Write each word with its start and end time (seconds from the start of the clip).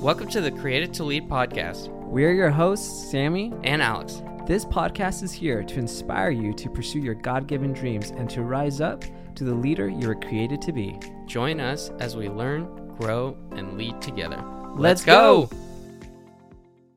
Welcome 0.00 0.28
to 0.28 0.40
the 0.40 0.50
Created 0.50 0.94
to 0.94 1.04
Lead 1.04 1.28
podcast 1.28 1.88
We're 2.06 2.32
your 2.32 2.50
hosts, 2.50 3.10
Sammy. 3.10 3.52
and 3.64 3.82
Alex. 3.82 4.22
This 4.46 4.64
podcast 4.64 5.22
is 5.22 5.30
here 5.30 5.62
to 5.62 5.78
inspire 5.78 6.30
you 6.30 6.54
to 6.54 6.70
pursue 6.70 7.00
your 7.00 7.14
God 7.14 7.46
given 7.46 7.74
dreams 7.74 8.10
and 8.10 8.28
to 8.30 8.42
rise 8.42 8.80
up 8.80 9.04
to 9.34 9.44
the 9.44 9.54
leader 9.54 9.88
you 9.90 10.08
were 10.08 10.14
created 10.14 10.62
to 10.62 10.72
be. 10.72 10.98
Join 11.26 11.60
us 11.60 11.90
as 12.00 12.16
we 12.16 12.30
learn, 12.30 12.64
grow, 12.98 13.36
and 13.52 13.76
lead 13.76 14.00
together. 14.00 14.42
Let's 14.74 15.04
go. 15.04 15.50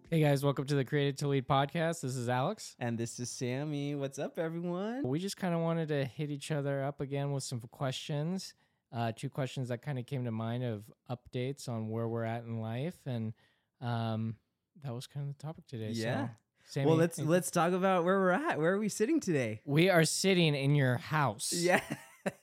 Hey 0.10 0.22
guys, 0.22 0.44
welcome 0.44 0.66
to 0.68 0.76
the 0.76 0.86
Created 0.86 1.18
to 1.18 1.28
Lead 1.28 1.46
podcast. 1.46 2.02
This 2.02 2.16
is 2.16 2.30
Alex. 2.30 2.76
And 2.80 2.98
this 2.98 3.20
is 3.20 3.30
Sammy. 3.30 3.96
What's 3.96 4.18
up, 4.18 4.40
everyone? 4.40 5.04
We 5.04 5.20
just 5.20 5.36
kind 5.36 5.54
of 5.54 5.60
wanted 5.60 5.90
to 5.90 6.06
hit 6.06 6.30
each 6.32 6.52
other 6.52 6.84
up 6.84 7.02
again 7.02 7.34
with 7.34 7.44
some 7.44 7.60
questions. 7.60 8.54
Uh, 8.94 9.12
two 9.16 9.30
questions 9.30 9.70
that 9.70 9.82
kind 9.82 9.98
of 9.98 10.06
came 10.06 10.24
to 10.26 10.32
mind 10.32 10.64
of 10.64 10.84
updates 11.10 11.68
on 11.68 11.90
where 11.90 12.08
we're 12.08 12.24
at 12.24 12.44
in 12.44 12.60
life, 12.60 12.98
and 13.08 13.34
um, 13.82 14.36
that 14.84 14.94
was 14.94 15.08
kind 15.08 15.28
of 15.28 15.36
the 15.36 15.42
topic 15.44 15.66
today. 15.68 15.90
Yeah. 15.92 16.28
So, 16.28 16.30
Sammy, 16.66 16.86
well, 16.88 16.96
let's 16.98 17.18
let's 17.20 17.50
talk 17.52 17.74
about 17.74 18.04
where 18.06 18.20
we're 18.20 18.32
at. 18.32 18.60
Where 18.60 18.74
are 18.74 18.80
we 18.80 18.90
sitting 18.90 19.20
today? 19.20 19.62
We 19.66 19.90
are 19.90 20.06
sitting 20.06 20.54
in 20.56 20.76
your 20.76 20.98
house, 20.98 21.52
Yeah. 21.54 21.82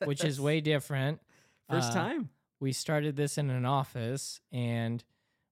which 0.04 0.24
is 0.24 0.40
way 0.40 0.60
different. 0.60 1.20
First 1.70 1.92
uh, 1.92 1.94
time. 1.94 2.30
We 2.58 2.72
started 2.72 3.16
this 3.16 3.38
in 3.38 3.48
an 3.48 3.64
office, 3.64 4.40
and 4.52 5.02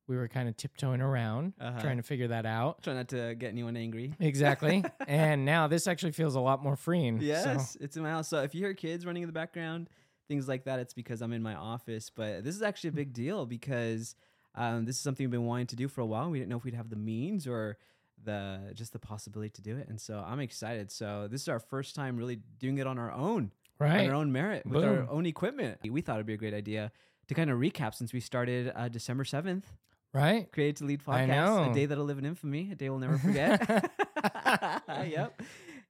we 0.09 0.17
were 0.17 0.27
kind 0.29 0.49
of 0.49 0.57
tiptoeing 0.57 1.01
around, 1.01 1.53
Uh-huh. 1.61 1.81
trying 1.81 1.97
to 1.99 2.03
figure 2.03 2.29
that 2.29 2.45
out. 2.45 2.83
Try 2.83 2.95
not 2.95 3.09
to 3.09 3.35
get 3.37 3.51
anyone 3.51 3.77
angry. 3.77 4.15
Exactly. 4.21 4.85
and 5.07 5.45
now 5.45 5.69
this 5.69 5.87
actually 5.87 6.13
feels 6.13 6.35
a 6.35 6.41
lot 6.41 6.63
more 6.63 6.77
freeing. 6.77 7.21
so- 7.21 7.25
Yes, 7.27 7.77
it's 7.81 7.97
in 7.97 8.03
my 8.03 8.11
house. 8.11 8.29
So 8.29 8.43
if 8.43 8.55
you 8.55 8.61
hear 8.63 8.75
kids 8.75 9.07
running 9.07 9.23
in 9.23 9.29
the 9.29 9.33
background, 9.33 9.89
things 10.29 10.47
like 10.47 10.65
that, 10.65 10.79
it's 10.79 10.95
because 10.95 11.23
I'm 11.23 11.33
in 11.33 11.43
my 11.43 11.55
office. 11.55 12.11
But 12.11 12.45
this 12.45 12.55
is 12.55 12.63
actually 12.63 12.89
a 12.89 12.93
big 12.93 13.13
deal 13.13 13.47
because 13.47 14.15
um, 14.55 14.85
this 14.85 14.97
is 14.97 15.03
something 15.03 15.25
we've 15.25 15.31
been 15.31 15.47
wanting 15.47 15.67
to 15.69 15.77
do 15.77 15.89
for 15.89 16.01
a 16.03 16.07
while. 16.07 16.31
We 16.31 16.39
didn't 16.39 16.51
know 16.51 16.59
if 16.59 16.65
we'd 16.65 16.75
have 16.75 16.91
the 16.91 16.97
means 16.97 17.47
or 17.47 17.79
the 18.23 18.73
just 18.75 18.93
the 18.93 18.99
possibility 18.99 19.51
to 19.51 19.63
do 19.63 19.77
it, 19.77 19.89
and 19.89 20.01
so 20.01 20.25
I'm 20.25 20.41
excited. 20.41 20.91
So 20.91 21.29
this 21.31 21.43
is 21.43 21.49
our 21.49 21.61
first 21.61 21.95
time 21.95 22.17
really 22.17 22.41
doing 22.59 22.79
it 22.79 22.87
on 22.87 22.99
our 22.99 23.13
own, 23.13 23.53
right. 23.79 24.01
on 24.01 24.09
our 24.09 24.15
own 24.15 24.33
merit, 24.33 24.67
with 24.67 24.85
our 24.85 25.09
own 25.09 25.27
equipment. 25.27 25.79
We 25.89 26.01
thought 26.01 26.17
it'd 26.17 26.27
be 26.27 26.35
a 26.35 26.39
great 26.39 26.55
idea 26.55 26.93
to 27.29 27.35
kind 27.35 27.51
of 27.51 27.59
recap 27.59 27.95
since 27.95 28.13
we 28.13 28.21
started 28.21 28.73
uh, 28.75 28.89
December 28.89 29.25
seventh, 29.25 29.67
Right. 30.13 30.51
Created 30.53 30.77
to 30.77 30.85
Lead 30.85 31.05
podcast, 31.05 31.71
a 31.71 31.75
day 31.75 31.87
that'll 31.87 32.05
live 32.05 32.19
in 32.19 32.25
infamy, 32.25 32.71
a 32.73 32.75
day 32.75 32.89
we'll 32.89 32.99
never 32.99 33.19
forget. 33.19 33.61
yep. 35.07 35.43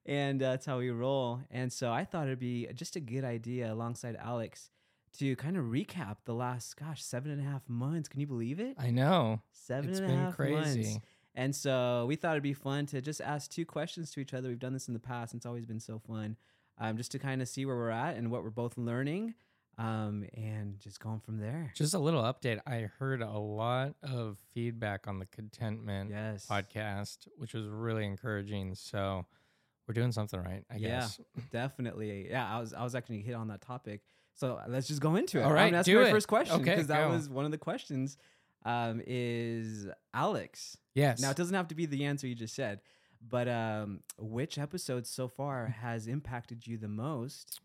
And 0.09 0.41
uh, 0.41 0.49
that's 0.51 0.65
how 0.65 0.79
we 0.79 0.89
roll. 0.89 1.39
And 1.51 1.71
so 1.71 1.91
I 1.91 2.03
thought 2.03 2.25
it'd 2.27 2.39
be 2.39 2.67
just 2.73 2.95
a 2.95 2.99
good 2.99 3.23
idea 3.23 3.71
alongside 3.71 4.15
Alex 4.15 4.71
to 5.19 5.35
kind 5.35 5.55
of 5.55 5.65
recap 5.65 6.17
the 6.25 6.33
last, 6.33 6.75
gosh, 6.77 7.03
seven 7.03 7.31
and 7.31 7.39
a 7.39 7.43
half 7.43 7.61
months. 7.69 8.09
Can 8.09 8.19
you 8.19 8.27
believe 8.27 8.59
it? 8.59 8.75
I 8.79 8.89
know. 8.89 9.41
Seven 9.51 9.89
It's 9.89 9.99
and 9.99 10.07
a 10.07 10.09
been 10.11 10.19
half 10.19 10.35
crazy. 10.35 10.81
months. 10.93 10.99
And 11.35 11.55
so 11.55 12.05
we 12.07 12.15
thought 12.15 12.31
it'd 12.31 12.43
be 12.43 12.53
fun 12.53 12.85
to 12.87 13.01
just 13.01 13.21
ask 13.21 13.51
two 13.51 13.65
questions 13.65 14.11
to 14.11 14.19
each 14.19 14.33
other. 14.33 14.49
We've 14.49 14.59
done 14.59 14.73
this 14.73 14.87
in 14.87 14.93
the 14.95 14.99
past. 14.99 15.33
And 15.33 15.39
it's 15.39 15.45
always 15.45 15.65
been 15.65 15.79
so 15.79 15.99
fun. 15.99 16.37
Um, 16.79 16.97
just 16.97 17.11
to 17.11 17.19
kind 17.19 17.41
of 17.41 17.47
see 17.47 17.65
where 17.65 17.75
we're 17.75 17.89
at 17.91 18.15
and 18.17 18.31
what 18.31 18.43
we're 18.43 18.49
both 18.49 18.77
learning. 18.77 19.35
Um, 19.77 20.25
and 20.33 20.77
just 20.79 20.99
going 20.99 21.19
from 21.21 21.37
there. 21.37 21.71
Just 21.75 21.93
a 21.93 21.99
little 21.99 22.23
update. 22.23 22.59
I 22.67 22.89
heard 22.99 23.21
a 23.21 23.31
lot 23.37 23.93
of 24.03 24.37
feedback 24.53 25.07
on 25.07 25.19
the 25.19 25.25
contentment 25.27 26.09
Yes. 26.09 26.45
podcast, 26.49 27.27
which 27.37 27.53
was 27.53 27.65
really 27.67 28.05
encouraging. 28.05 28.75
So 28.75 29.25
we're 29.89 29.93
doing 29.93 30.11
something 30.11 30.39
right, 30.39 30.63
I 30.69 30.77
Yeah. 30.77 30.99
guess. 30.99 31.19
Definitely. 31.51 32.29
Yeah, 32.29 32.47
I 32.55 32.59
was 32.59 32.73
I 32.73 32.83
was 32.83 32.93
actually 32.95 33.21
hit 33.21 33.33
on 33.33 33.47
that 33.47 33.59
topic. 33.61 34.01
So 34.35 34.59
let's 34.67 34.87
just 34.87 35.01
go 35.01 35.15
into 35.15 35.39
it. 35.39 35.43
All 35.43 35.51
right, 35.51 35.73
I'm 35.73 35.83
do 35.83 35.97
my 35.99 36.07
it. 36.07 36.11
first 36.11 36.27
question 36.27 36.61
Okay, 36.61 36.71
because 36.71 36.87
that 36.87 37.07
go. 37.07 37.09
was 37.09 37.27
one 37.27 37.43
of 37.43 37.51
the 37.51 37.57
questions. 37.57 38.17
Um, 38.65 39.01
is 39.07 39.87
Alex? 40.13 40.77
Yes. 40.93 41.19
Now 41.19 41.31
it 41.31 41.37
doesn't 41.37 41.55
have 41.55 41.67
to 41.69 41.75
be 41.75 41.85
the 41.87 42.05
answer 42.05 42.27
you 42.27 42.35
just 42.35 42.53
said, 42.55 42.81
but 43.27 43.47
um, 43.49 44.01
which 44.17 44.57
episode 44.57 45.07
so 45.07 45.27
far 45.27 45.67
has 45.67 46.07
impacted 46.07 46.67
you 46.67 46.77
the 46.77 46.87
most, 46.89 47.59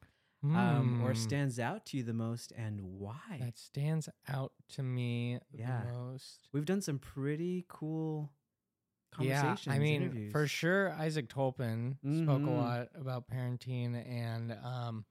um, 0.55 0.97
or 1.03 1.09
Hmm, 1.13 1.19
stands 1.19 1.59
out 1.59 1.85
to 1.87 1.97
you 1.99 2.03
the 2.05 2.13
most, 2.15 2.53
and 2.57 2.81
why? 2.81 3.39
that 3.41 3.59
stands 3.59 4.09
out 4.29 4.53
to 4.71 4.83
me 4.83 5.39
Yeah. 5.53 5.83
the 5.83 5.93
most. 5.93 6.49
We've 6.53 6.65
done 6.65 6.81
some 6.81 6.99
pretty 6.99 7.65
cool 7.69 8.31
Yeah. 9.21 9.57
I 9.67 9.79
mean, 9.79 10.03
interviews. 10.03 10.33
for 10.33 10.47
sure, 10.47 10.93
Isaac 10.93 11.29
Tolpin 11.29 11.97
spoke 12.25 12.43
a 12.43 12.47
Mhm. 12.47 12.57
lot 12.57 12.89
about 12.95 13.29
parenting 13.29 13.95
and 14.09 14.53
um, 14.65 15.05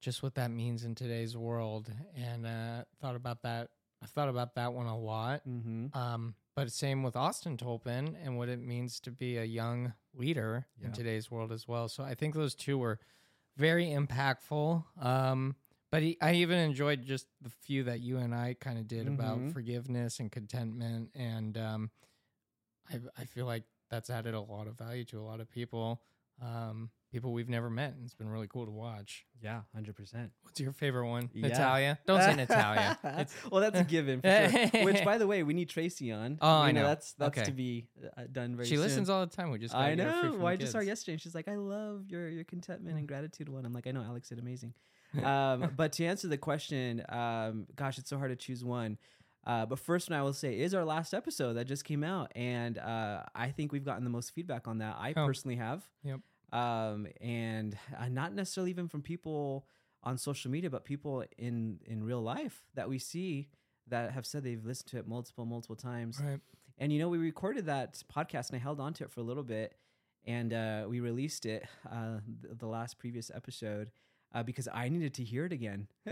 just 0.00 0.22
what 0.22 0.34
that 0.36 0.50
means 0.50 0.84
in 0.84 0.94
today's 0.94 1.36
world, 1.36 1.90
and 2.14 2.46
uh, 2.46 2.84
thought 3.00 3.16
about 3.16 3.42
that. 3.42 3.70
I 4.02 4.06
thought 4.06 4.28
about 4.28 4.54
that 4.54 4.72
one 4.72 4.86
a 4.86 4.96
lot. 4.96 5.42
Mm-hmm. 5.46 5.96
Um, 5.96 6.34
but 6.54 6.70
same 6.72 7.02
with 7.02 7.16
Austin 7.16 7.56
Tolpin 7.56 8.16
and 8.22 8.36
what 8.38 8.48
it 8.48 8.60
means 8.60 9.00
to 9.00 9.10
be 9.10 9.36
a 9.36 9.44
young 9.44 9.92
leader 10.14 10.66
Yeah. 10.80 10.86
in 10.86 10.92
today's 10.92 11.30
world 11.30 11.50
as 11.52 11.66
well. 11.66 11.88
So 11.88 12.02
I 12.04 12.14
think 12.14 12.34
those 12.34 12.54
two 12.54 12.78
were 12.78 12.98
very 13.56 13.86
impactful. 13.86 14.84
Um, 15.00 15.56
but 15.90 16.02
he, 16.02 16.16
I 16.20 16.34
even 16.34 16.58
enjoyed 16.58 17.04
just 17.04 17.26
the 17.40 17.48
few 17.50 17.82
that 17.84 18.00
you 18.00 18.18
and 18.18 18.34
I 18.34 18.54
kind 18.54 18.78
of 18.78 18.86
did 18.86 19.08
about 19.08 19.38
Mhm. 19.38 19.52
forgiveness 19.52 20.20
and 20.20 20.30
contentment. 20.30 21.10
And 21.14 21.56
um, 21.58 21.90
I, 22.92 23.00
I 23.22 23.24
feel 23.24 23.46
like 23.46 23.64
that's 23.90 24.10
added 24.10 24.34
a 24.34 24.40
lot 24.40 24.66
of 24.66 24.76
value 24.76 25.04
to 25.06 25.20
a 25.20 25.22
lot 25.24 25.40
of 25.40 25.50
people, 25.50 26.02
um, 26.42 26.90
people 27.10 27.32
we've 27.32 27.48
never 27.48 27.70
met. 27.70 27.94
And 27.94 28.04
it's 28.04 28.14
been 28.14 28.28
really 28.28 28.46
cool 28.48 28.64
to 28.66 28.70
watch. 28.70 29.24
Yeah, 29.42 29.62
hundred 29.74 29.96
percent. 29.96 30.30
What's 30.42 30.60
your 30.60 30.72
favorite 30.72 31.08
one? 31.08 31.30
Yeah. 31.32 31.48
Natalia? 31.48 31.98
Don't 32.06 32.22
say 32.22 32.34
Natalia. 32.34 32.98
It's 33.18 33.34
well, 33.50 33.60
that's 33.60 33.78
a 33.80 33.84
given. 33.84 34.20
For 34.20 34.68
sure. 34.72 34.84
Which, 34.84 35.04
by 35.04 35.18
the 35.18 35.26
way, 35.26 35.42
we 35.42 35.54
need 35.54 35.68
Tracy 35.68 36.12
on. 36.12 36.38
Oh, 36.40 36.46
You 36.62 36.64
I 36.68 36.72
know. 36.72 36.82
That's 36.82 37.12
that's 37.14 37.38
Okay. 37.38 37.44
to 37.46 37.52
be 37.52 37.86
uh, 38.16 38.24
done 38.30 38.56
very 38.56 38.66
she 38.68 38.74
soon. 38.76 38.84
listens 38.84 39.08
all 39.10 39.24
the 39.24 39.34
time. 39.34 39.50
We 39.50 39.58
just 39.58 39.74
I 39.74 39.94
gotta 39.94 39.96
get 39.96 40.06
her 40.06 40.20
free 40.20 40.30
know. 40.30 40.36
Well, 40.38 40.46
I 40.48 40.56
just 40.56 40.72
saw 40.72 40.78
her 40.78 40.84
yesterday. 40.84 41.12
and 41.14 41.20
She's 41.22 41.34
like, 41.34 41.48
"I 41.48 41.56
love 41.56 42.04
your 42.08 42.28
your 42.28 42.44
contentment 42.44 42.96
Mm. 42.96 43.00
and 43.00 43.08
gratitude 43.08 43.48
one." 43.48 43.64
I'm 43.64 43.72
like, 43.72 43.86
"I 43.86 43.92
know, 43.92 44.02
Alex 44.02 44.28
did 44.28 44.38
amazing." 44.38 44.74
um, 45.24 45.72
but 45.76 45.92
to 45.92 46.04
answer 46.04 46.28
the 46.28 46.36
question, 46.36 47.02
um, 47.08 47.66
gosh, 47.76 47.96
it's 47.96 48.10
so 48.10 48.18
hard 48.18 48.30
to 48.30 48.36
choose 48.36 48.62
one. 48.62 48.98
Uh, 49.48 49.64
but 49.66 49.78
first 49.78 50.10
one 50.10 50.18
I 50.18 50.22
will 50.22 50.34
say 50.34 50.60
is 50.60 50.74
our 50.74 50.84
last 50.84 51.14
episode 51.14 51.54
that 51.54 51.64
just 51.66 51.84
came 51.84 52.04
out, 52.04 52.30
and 52.36 52.76
uh, 52.78 53.22
I 53.34 53.48
think 53.50 53.72
we've 53.72 53.84
gotten 53.84 54.04
the 54.04 54.10
most 54.10 54.34
feedback 54.34 54.68
on 54.68 54.78
that. 54.78 54.96
I 54.98 55.14
Oh. 55.16 55.26
personally 55.26 55.56
have. 55.56 55.88
Yep. 56.04 56.20
Um, 56.52 57.06
and 57.20 57.76
uh, 57.98 58.08
not 58.08 58.34
necessarily 58.34 58.70
even 58.70 58.88
from 58.88 59.00
people 59.02 59.66
on 60.02 60.18
social 60.18 60.50
media, 60.50 60.70
but 60.70 60.84
people 60.84 61.24
in 61.38 61.80
in 61.86 62.04
real 62.04 62.20
life 62.22 62.62
that 62.74 62.88
we 62.88 62.98
see 62.98 63.48
that 63.88 64.12
have 64.12 64.26
said 64.26 64.44
they've 64.44 64.64
listened 64.64 64.88
to 64.90 64.98
it 64.98 65.08
multiple 65.08 65.44
multiple 65.46 65.76
times. 65.76 66.20
Right. 66.22 66.40
And 66.76 66.92
you 66.92 66.98
know, 66.98 67.08
we 67.08 67.18
recorded 67.18 67.66
that 67.66 68.00
podcast 68.14 68.50
and 68.50 68.56
I 68.56 68.62
held 68.62 68.80
on 68.80 68.92
to 68.94 69.04
it 69.04 69.10
for 69.10 69.20
a 69.20 69.24
little 69.24 69.42
bit, 69.42 69.74
and 70.26 70.52
uh, 70.52 70.84
we 70.88 71.00
released 71.00 71.46
it 71.46 71.66
uh, 71.90 72.18
the 72.42 72.66
last 72.66 72.98
previous 72.98 73.30
episode. 73.34 73.90
Uh, 74.34 74.42
because 74.42 74.68
I 74.72 74.90
needed 74.90 75.14
to 75.14 75.24
hear 75.24 75.46
it 75.46 75.52
again, 75.54 75.88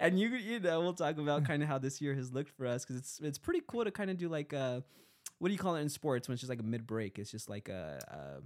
and 0.00 0.18
you 0.18 0.28
you 0.30 0.58
know 0.60 0.80
we'll 0.80 0.94
talk 0.94 1.16
about 1.18 1.44
kind 1.44 1.62
of 1.62 1.68
how 1.68 1.78
this 1.78 2.00
year 2.00 2.14
has 2.14 2.32
looked 2.32 2.50
for 2.50 2.66
us 2.66 2.84
because 2.84 2.96
it's 2.96 3.20
it's 3.20 3.38
pretty 3.38 3.62
cool 3.68 3.84
to 3.84 3.90
kind 3.90 4.10
of 4.10 4.16
do 4.16 4.28
like 4.28 4.52
uh 4.52 4.80
what 5.38 5.48
do 5.48 5.52
you 5.52 5.58
call 5.58 5.76
it 5.76 5.82
in 5.82 5.88
sports 5.88 6.28
when 6.28 6.32
it's 6.34 6.40
just 6.40 6.50
like 6.50 6.60
a 6.60 6.64
mid 6.64 6.86
break? 6.86 7.18
It's 7.18 7.30
just 7.30 7.48
like 7.48 7.68
a, 7.68 8.00
a 8.08 8.42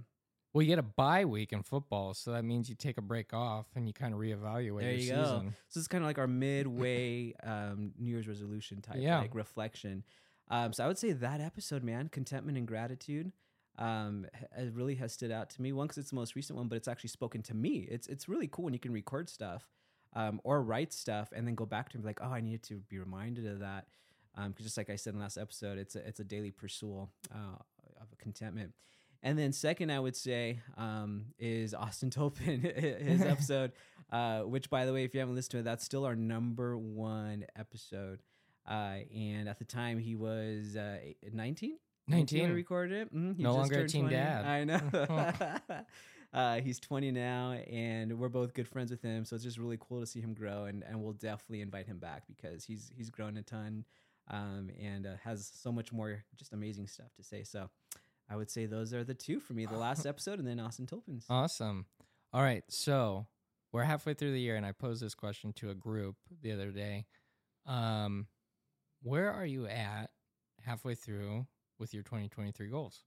Well, 0.53 0.61
you 0.61 0.67
get 0.67 0.77
a 0.79 0.83
bye 0.83 1.25
week 1.25 1.53
in 1.53 1.63
football, 1.63 2.13
so 2.13 2.33
that 2.33 2.43
means 2.43 2.69
you 2.69 2.75
take 2.75 2.97
a 2.97 3.01
break 3.01 3.33
off 3.33 3.65
and 3.75 3.87
you 3.87 3.93
kind 3.93 4.13
of 4.13 4.19
reevaluate 4.19 4.81
There 4.81 4.91
your 4.91 4.99
you 4.99 5.11
go. 5.11 5.43
So 5.69 5.79
it's 5.79 5.87
kind 5.87 6.03
of 6.03 6.07
like 6.07 6.17
our 6.17 6.27
midway 6.27 7.33
um, 7.43 7.93
New 7.97 8.09
Year's 8.09 8.27
resolution 8.27 8.81
type 8.81 8.97
Yeah. 8.99 9.19
like 9.19 9.33
reflection. 9.33 10.03
Um, 10.49 10.73
so 10.73 10.83
I 10.83 10.87
would 10.87 10.97
say 10.97 11.13
that 11.13 11.39
episode, 11.39 11.81
man, 11.83 12.09
contentment 12.09 12.57
and 12.57 12.67
gratitude, 12.67 13.31
um, 13.77 14.25
it 14.57 14.73
really 14.73 14.95
has 14.95 15.13
stood 15.13 15.31
out 15.31 15.49
to 15.51 15.61
me. 15.61 15.71
One, 15.71 15.87
because 15.87 15.97
it's 15.97 16.09
the 16.09 16.15
most 16.15 16.35
recent 16.35 16.57
one, 16.57 16.67
but 16.67 16.75
it's 16.75 16.87
actually 16.87 17.09
spoken 17.09 17.41
to 17.43 17.53
me. 17.53 17.87
It's 17.89 18.07
it's 18.07 18.27
really 18.27 18.47
cool 18.47 18.65
when 18.65 18.73
you 18.73 18.79
can 18.79 18.91
record 18.91 19.29
stuff 19.29 19.67
um, 20.13 20.41
or 20.43 20.61
write 20.61 20.93
stuff 20.93 21.31
and 21.35 21.47
then 21.47 21.55
go 21.55 21.65
back 21.65 21.89
to 21.89 21.93
it 21.93 21.95
and 21.95 22.03
be 22.03 22.09
like, 22.09 22.19
oh, 22.21 22.31
I 22.31 22.41
needed 22.41 22.63
to 22.63 22.75
be 22.89 22.99
reminded 22.99 23.47
of 23.47 23.59
that. 23.59 23.87
Because 24.35 24.65
just 24.65 24.77
like 24.77 24.89
I 24.89 24.95
said 24.95 25.13
in 25.13 25.19
the 25.19 25.23
last 25.23 25.37
episode, 25.37 25.77
it's 25.77 25.95
a, 25.95 26.07
it's 26.07 26.19
a 26.19 26.23
daily 26.23 26.51
pursuit 26.51 27.07
uh, 27.33 27.57
of 27.99 28.17
contentment. 28.17 28.73
And 29.23 29.37
then 29.37 29.51
second, 29.53 29.91
I 29.91 29.99
would 29.99 30.15
say 30.15 30.59
um, 30.77 31.25
is 31.37 31.73
Austin 31.73 32.09
Tolpin, 32.11 32.61
his 32.61 33.21
episode, 33.25 33.71
uh, 34.11 34.41
which 34.41 34.69
by 34.69 34.85
the 34.85 34.93
way, 34.93 35.03
if 35.03 35.13
you 35.13 35.19
haven't 35.19 35.35
listened 35.35 35.51
to 35.51 35.57
it, 35.59 35.63
that's 35.63 35.85
still 35.85 36.05
our 36.05 36.15
number 36.15 36.77
one 36.77 37.45
episode. 37.55 38.21
Uh, 38.67 38.99
and 39.15 39.49
at 39.49 39.59
the 39.59 39.65
time, 39.65 39.99
he 39.99 40.15
was 40.15 40.75
uh, 40.75 40.97
19. 41.31 41.77
19. 42.11 42.41
when 42.41 42.49
we 42.51 42.55
recorded 42.55 43.07
it. 43.07 43.09
He 43.11 43.43
No 43.43 43.49
just 43.49 43.57
longer 43.57 43.79
a 43.81 43.87
teen 43.87 44.03
20. 44.03 44.15
dad. 44.15 44.45
I 44.45 44.63
know. 44.63 45.83
uh, 46.33 46.61
he's 46.61 46.79
20 46.79 47.11
now, 47.11 47.51
and 47.51 48.17
we're 48.19 48.29
both 48.29 48.53
good 48.53 48.67
friends 48.67 48.91
with 48.91 49.01
him. 49.01 49.25
So 49.25 49.35
it's 49.35 49.43
just 49.43 49.57
really 49.57 49.77
cool 49.79 49.99
to 49.99 50.05
see 50.05 50.21
him 50.21 50.33
grow, 50.33 50.65
and, 50.65 50.83
and 50.83 51.01
we'll 51.01 51.13
definitely 51.13 51.61
invite 51.61 51.87
him 51.87 51.97
back 51.99 52.23
because 52.27 52.63
he's 52.63 52.91
he's 52.95 53.09
grown 53.09 53.37
a 53.37 53.41
ton, 53.43 53.85
um, 54.29 54.69
and 54.81 55.05
uh, 55.05 55.15
has 55.23 55.51
so 55.53 55.71
much 55.71 55.91
more 55.91 56.23
just 56.37 56.53
amazing 56.53 56.87
stuff 56.87 57.13
to 57.17 57.23
say. 57.23 57.43
So 57.43 57.69
I 58.29 58.35
would 58.35 58.49
say 58.49 58.65
those 58.65 58.93
are 58.93 59.03
the 59.03 59.13
two 59.13 59.39
for 59.39 59.53
me: 59.53 59.65
the 59.65 59.77
last 59.77 60.05
episode, 60.05 60.39
and 60.39 60.47
then 60.47 60.59
Austin 60.59 60.87
Tolpin's. 60.87 61.25
Awesome. 61.29 61.85
All 62.33 62.41
right, 62.41 62.63
so 62.69 63.27
we're 63.73 63.83
halfway 63.83 64.13
through 64.13 64.31
the 64.31 64.39
year, 64.39 64.55
and 64.55 64.65
I 64.65 64.71
posed 64.71 65.03
this 65.03 65.15
question 65.15 65.51
to 65.53 65.69
a 65.69 65.75
group 65.75 66.15
the 66.41 66.53
other 66.53 66.71
day. 66.71 67.05
Um, 67.65 68.27
where 69.03 69.31
are 69.31 69.45
you 69.45 69.67
at 69.67 70.11
halfway 70.63 70.95
through 70.95 71.45
with 71.81 71.93
your 71.93 72.03
2023 72.03 72.69
goals? 72.69 73.03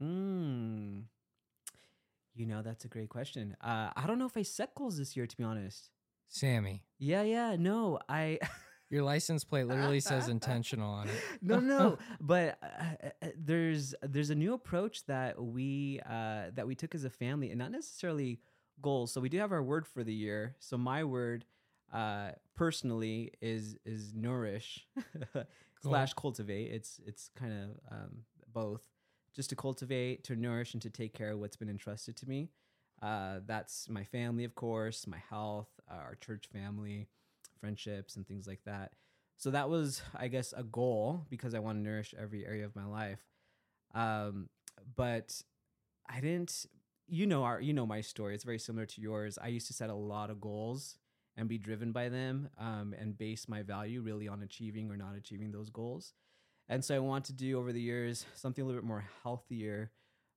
Mm. 0.00 1.04
You 2.34 2.46
know, 2.46 2.62
that's 2.62 2.84
a 2.84 2.88
great 2.88 3.08
question. 3.08 3.56
Uh, 3.60 3.90
I 3.96 4.06
don't 4.06 4.18
know 4.18 4.26
if 4.26 4.36
I 4.36 4.42
set 4.42 4.74
goals 4.76 4.98
this 4.98 5.16
year, 5.16 5.26
to 5.26 5.36
be 5.36 5.42
honest. 5.42 5.90
Sammy, 6.28 6.84
Yeah, 6.98 7.22
yeah, 7.22 7.56
no, 7.58 7.98
I. 8.08 8.38
your 8.90 9.02
license 9.02 9.44
plate 9.44 9.66
literally 9.66 10.00
says 10.00 10.28
intentional 10.28 10.90
on 10.90 11.08
it. 11.08 11.14
no, 11.42 11.58
no, 11.60 11.98
but 12.20 12.58
uh, 12.62 13.06
uh, 13.22 13.28
there's 13.36 13.94
there's 14.02 14.30
a 14.30 14.34
new 14.34 14.54
approach 14.54 15.04
that 15.06 15.42
we 15.42 16.00
uh, 16.08 16.44
that 16.54 16.66
we 16.66 16.74
took 16.74 16.94
as 16.94 17.04
a 17.04 17.10
family, 17.10 17.50
and 17.50 17.58
not 17.58 17.70
necessarily 17.70 18.40
goals. 18.80 19.12
So 19.12 19.20
we 19.20 19.28
do 19.28 19.38
have 19.38 19.52
our 19.52 19.62
word 19.62 19.86
for 19.86 20.04
the 20.04 20.14
year. 20.14 20.56
So 20.58 20.78
my 20.78 21.04
word, 21.04 21.44
uh, 21.92 22.32
personally, 22.54 23.32
is 23.42 23.76
is 23.84 24.14
nourish 24.14 24.86
slash 25.82 26.14
cultivate. 26.14 26.70
It's 26.72 27.00
it's 27.06 27.30
kind 27.36 27.52
of 27.52 27.70
um, 27.90 28.24
both, 28.52 28.86
just 29.34 29.50
to 29.50 29.56
cultivate, 29.56 30.24
to 30.24 30.36
nourish, 30.36 30.74
and 30.74 30.82
to 30.82 30.90
take 30.90 31.14
care 31.14 31.30
of 31.30 31.38
what's 31.38 31.56
been 31.56 31.70
entrusted 31.70 32.16
to 32.18 32.28
me. 32.28 32.50
Uh, 33.00 33.40
that's 33.46 33.88
my 33.88 34.04
family, 34.04 34.44
of 34.44 34.54
course, 34.54 35.06
my 35.06 35.20
health, 35.28 35.68
our 35.90 36.16
church 36.20 36.46
family, 36.52 37.08
friendships, 37.60 38.16
and 38.16 38.26
things 38.26 38.46
like 38.46 38.60
that. 38.64 38.92
So 39.38 39.50
that 39.50 39.68
was, 39.68 40.02
I 40.14 40.28
guess, 40.28 40.54
a 40.56 40.62
goal 40.62 41.26
because 41.28 41.54
I 41.54 41.58
want 41.58 41.78
to 41.78 41.82
nourish 41.82 42.14
every 42.16 42.46
area 42.46 42.64
of 42.64 42.76
my 42.76 42.86
life. 42.86 43.18
Um, 43.92 44.48
but 44.94 45.42
I 46.08 46.20
didn't, 46.20 46.66
you 47.08 47.26
know, 47.26 47.42
our, 47.42 47.60
you 47.60 47.72
know, 47.72 47.86
my 47.86 48.02
story. 48.02 48.34
It's 48.34 48.44
very 48.44 48.60
similar 48.60 48.86
to 48.86 49.00
yours. 49.00 49.38
I 49.42 49.48
used 49.48 49.66
to 49.66 49.72
set 49.72 49.90
a 49.90 49.94
lot 49.94 50.30
of 50.30 50.40
goals 50.40 50.96
and 51.36 51.48
be 51.48 51.58
driven 51.58 51.92
by 51.92 52.08
them, 52.08 52.48
um, 52.58 52.94
and 52.98 53.16
base 53.16 53.48
my 53.48 53.62
value 53.62 54.00
really 54.00 54.28
on 54.28 54.42
achieving 54.42 54.90
or 54.90 54.96
not 54.96 55.14
achieving 55.16 55.50
those 55.50 55.70
goals. 55.70 56.12
And 56.68 56.84
so 56.84 56.94
I 56.94 56.98
want 56.98 57.24
to 57.26 57.32
do 57.32 57.58
over 57.58 57.72
the 57.72 57.80
years 57.80 58.26
something 58.34 58.62
a 58.62 58.66
little 58.66 58.80
bit 58.80 58.86
more 58.86 59.04
healthier, 59.22 59.90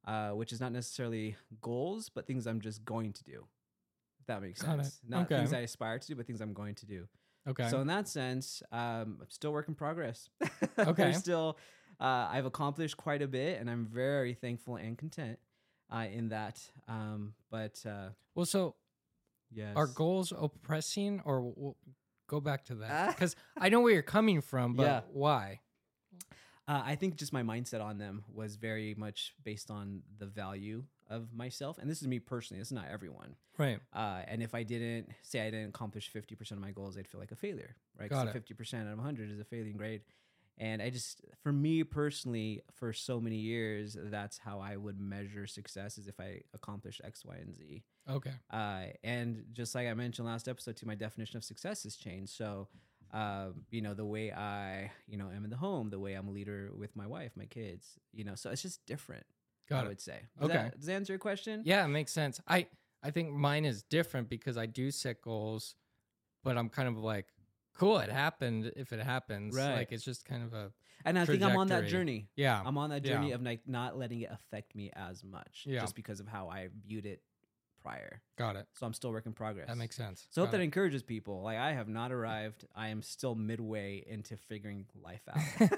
uh, 0.07 0.30
which 0.31 0.51
is 0.51 0.59
not 0.59 0.71
necessarily 0.71 1.36
goals, 1.62 2.09
but 2.09 2.25
things 2.27 2.47
I'm 2.47 2.62
just 2.62 2.83
going 2.86 3.13
to 3.13 3.24
do. 3.24 3.45
If 4.19 4.27
that 4.27 4.42
makes 4.42 4.62
sense. 4.62 5.00
Not 5.07 5.25
Okay. 5.25 5.38
things 5.38 5.53
I 5.53 5.59
aspire 5.59 6.00
to 6.00 6.07
do, 6.07 6.15
but 6.15 6.25
things 6.25 6.42
I'm 6.42 6.53
going 6.53 6.75
to 6.75 6.86
do. 6.86 7.07
Okay. 7.47 7.69
So 7.69 7.80
in 7.80 7.88
that 7.88 8.07
sense, 8.07 8.63
um, 8.71 9.19
I'm 9.21 9.30
still 9.30 9.53
work 9.53 9.68
in 9.68 9.75
progress. 9.75 10.30
Okay. 10.80 11.13
Still, 11.13 11.57
uh, 12.00 12.27
I've 12.30 12.45
accomplished 12.45 12.97
quite 12.97 13.21
a 13.21 13.27
bit, 13.27 13.59
and 13.59 13.69
I'm 13.69 13.86
very 13.86 14.33
thankful 14.33 14.75
and 14.75 14.97
content 14.97 15.39
uh, 15.94 16.06
in 16.12 16.30
that. 16.30 16.59
Um, 16.88 17.33
but 17.50 17.81
uh, 17.86 18.09
well, 18.33 18.45
so 18.45 18.75
yes, 19.51 19.74
are 19.75 19.88
goals 19.88 20.31
oppressing 20.38 21.21
or 21.25 21.36
w- 21.38 21.56
w- 21.56 21.75
go 22.27 22.39
back 22.39 22.65
to 22.65 22.75
that? 22.75 22.92
Ah. 22.92 23.12
Because 23.12 23.36
I 23.57 23.69
know 23.69 23.81
where 23.81 23.94
you're 23.94 24.01
coming 24.01 24.42
from, 24.42 24.74
but 24.75 24.83
Yeah. 24.83 25.01
why? 25.12 25.62
Uh, 26.68 26.81
I 26.83 26.95
think 26.95 27.15
just 27.15 27.31
my 27.31 27.44
mindset 27.44 27.80
on 27.83 28.00
them 28.00 28.24
was 28.33 28.56
very 28.56 28.95
much 28.95 29.36
based 29.44 29.69
on 29.69 30.01
the 30.18 30.25
value 30.25 30.86
of 31.07 31.31
myself, 31.31 31.77
and 31.77 31.88
this 31.88 32.01
is 32.01 32.07
me 32.07 32.18
personally. 32.18 32.59
This 32.59 32.69
is 32.69 32.71
not 32.74 32.88
everyone. 32.89 33.36
Right. 33.59 33.80
Uh, 33.94 34.24
and 34.27 34.42
if 34.42 34.56
I 34.56 34.63
didn't 34.63 35.09
say 35.21 35.42
I 35.45 35.51
didn't 35.51 35.69
accomplish 35.69 36.09
fifty 36.09 36.33
percent 36.33 36.57
of 36.57 36.63
my 36.65 36.71
goals, 36.71 36.97
I'd 36.97 37.07
feel 37.07 37.19
like 37.21 37.31
a 37.31 37.36
failure, 37.36 37.75
right? 38.00 38.09
Got 38.09 38.27
it. 38.30 38.33
fifty 38.33 38.56
percent 38.56 38.88
out 38.88 38.94
of 38.94 39.00
hundred 39.00 39.30
is 39.30 39.39
a 39.39 39.44
failing 39.44 39.77
grade. 39.77 40.01
And 40.57 40.81
I 40.81 40.90
just, 40.90 41.19
for 41.44 41.52
me 41.52 41.84
personally, 41.84 42.62
for 42.72 42.94
so 42.94 43.19
many 43.19 43.36
years, 43.36 43.98
that's 44.00 44.38
how 44.38 44.60
I 44.60 44.78
would 44.78 45.00
measure 45.00 45.48
success 45.48 45.98
is 45.98 46.07
if 46.07 46.18
I 46.19 46.42
accomplish 46.54 47.02
X, 47.04 47.25
Y, 47.25 47.36
and 47.36 47.54
Z. 47.54 47.84
Okay. 48.10 48.31
Uh, 48.50 48.84
and 49.04 49.44
just 49.52 49.75
like 49.75 49.88
I 49.88 49.94
mentioned 49.94 50.28
last 50.28 50.48
episode, 50.48 50.78
too, 50.78 50.86
my 50.86 50.96
definition 50.96 51.36
of 51.36 51.44
success 51.44 51.84
has 51.84 51.98
changed. 51.98 52.34
So, 52.34 52.69
uh, 53.13 53.48
you 53.69 53.81
know, 53.81 53.94
the 53.94 54.06
way 54.06 54.31
I, 54.31 54.92
you 55.07 55.18
know, 55.18 55.30
am 55.30 55.44
in 55.44 55.50
the 55.50 55.57
home, 55.57 55.90
the 55.90 56.00
way 56.00 56.13
I'm 56.13 56.28
a 56.30 56.31
leader 56.31 56.72
with 56.74 56.96
my 56.96 57.06
wife, 57.06 57.31
my 57.36 57.46
kids, 57.46 58.00
you 58.13 58.24
know, 58.24 58.36
so 58.36 58.50
it's 58.50 58.62
just 58.62 58.86
different. 58.86 59.25
Got 59.69 59.81
I 59.81 59.86
it. 59.86 59.88
would 59.90 60.02
say. 60.02 60.19
Does 60.40 60.50
Okay. 60.50 60.57
That, 60.57 60.78
does 60.78 60.86
that 60.86 60.94
answer 60.94 61.13
your 61.13 61.19
question? 61.19 61.63
Yeah, 61.66 61.84
it 61.84 61.90
makes 61.90 62.13
sense. 62.13 62.40
I 62.48 62.68
I 63.04 63.12
think 63.12 63.34
mine 63.34 63.66
is 63.66 63.84
different 63.84 64.30
because 64.30 64.57
I 64.57 64.68
do 64.68 64.90
set 64.90 65.22
goals, 65.22 65.75
but 66.44 66.57
I'm 66.57 66.69
kind 66.69 66.88
of 66.88 66.98
like, 66.98 67.28
cool, 67.75 67.98
it 68.00 68.10
happened 68.12 68.72
if 68.75 68.92
it 68.94 69.00
happens. 69.00 69.56
Right. 69.56 69.75
Like 69.75 69.92
it's 69.92 70.04
just 70.04 70.25
kind 70.25 70.44
of 70.44 70.54
a 70.54 70.72
And 71.06 71.19
I 71.19 71.25
think 71.25 71.42
I'm 71.44 71.57
on 71.57 71.68
that 71.68 71.88
journey. 71.88 72.27
yeah. 72.36 72.62
I'm 72.66 72.77
on 72.77 72.89
that 72.89 73.04
journey 73.04 73.30
Yeah. 73.30 73.36
of 73.36 73.44
like 73.44 73.62
not 73.68 73.98
letting 73.98 74.22
it 74.22 74.30
affect 74.31 74.75
me 74.75 74.92
as 74.95 75.24
much, 75.24 75.63
Yeah. 75.68 75.81
just 75.81 75.95
because 75.95 76.19
of 76.19 76.27
how 76.27 76.50
I 76.50 76.69
viewed 76.88 77.06
it 77.06 77.22
prior. 77.81 78.19
Got 78.38 78.56
it. 78.56 78.68
So 78.74 78.88
I'm 78.88 78.94
still 78.94 79.12
work 79.12 79.27
in 79.27 79.33
progress. 79.33 79.68
That 79.68 79.77
makes 79.77 79.95
sense. 79.95 80.25
So 80.31 80.42
I 80.42 80.45
hope 80.45 80.48
Got 80.48 80.57
that 80.57 80.62
it. 80.62 80.66
encourages 80.66 81.04
people. 81.04 81.44
Like 81.44 81.57
I 81.57 81.74
have 81.74 81.88
not 81.88 82.12
arrived. 82.12 82.66
I 82.75 82.88
am 82.88 83.01
still 83.04 83.36
midway 83.36 84.04
into 84.07 84.38
figuring 84.38 84.86
life 85.04 85.21
out, 85.30 85.69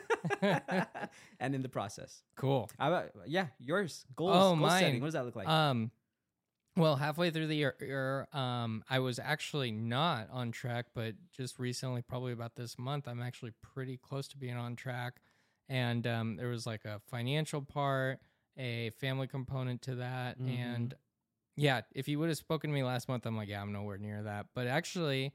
and 1.40 1.54
in 1.56 1.62
the 1.62 1.70
process. 1.70 2.22
cool. 2.36 2.70
How 2.80 2.88
about 2.88 3.12
yeah, 3.26 3.48
yours 3.60 4.06
goals? 4.16 4.36
Oh, 4.36 4.56
goal 4.56 4.70
setting. 4.70 4.94
mine. 4.94 5.02
What 5.02 5.08
does 5.08 5.14
that 5.16 5.26
look 5.26 5.36
like? 5.36 5.48
Um, 5.50 5.92
well, 6.78 6.96
halfway 6.96 7.32
through 7.32 7.48
the 7.48 7.56
year, 7.56 7.76
year, 7.82 8.28
um, 8.34 8.84
I 8.90 9.00
was 9.00 9.20
actually 9.20 9.72
not 9.72 10.30
on 10.32 10.52
track, 10.52 10.88
but 10.94 11.16
just 11.32 11.60
recently, 11.60 12.02
probably 12.02 12.32
about 12.34 12.56
this 12.56 12.78
month, 12.78 13.08
I'm 13.08 13.22
actually 13.22 13.52
pretty 13.62 13.98
close 13.98 14.28
to 14.30 14.38
being 14.38 14.56
on 14.58 14.76
track. 14.76 15.16
And 15.70 16.08
um, 16.08 16.36
there 16.38 16.48
was 16.48 16.66
like 16.66 16.86
a 16.86 17.02
financial 17.08 17.62
part, 17.62 18.20
a 18.58 18.92
family 18.92 19.28
component 19.28 19.82
to 19.84 19.96
that, 19.96 20.40
Mhm. 20.40 20.48
and 20.48 20.94
yeah, 21.56 21.82
if 21.94 22.08
you 22.08 22.20
would 22.20 22.30
have 22.30 22.38
spoken 22.38 22.70
to 22.70 22.74
me 22.74 22.84
last 22.84 23.10
month, 23.10 23.26
I'm 23.26 23.36
like, 23.36 23.50
yeah, 23.50 23.62
I'm 23.62 23.74
nowhere 23.74 23.98
near 23.98 24.22
that. 24.24 24.46
But 24.54 24.68
actually, 24.68 25.34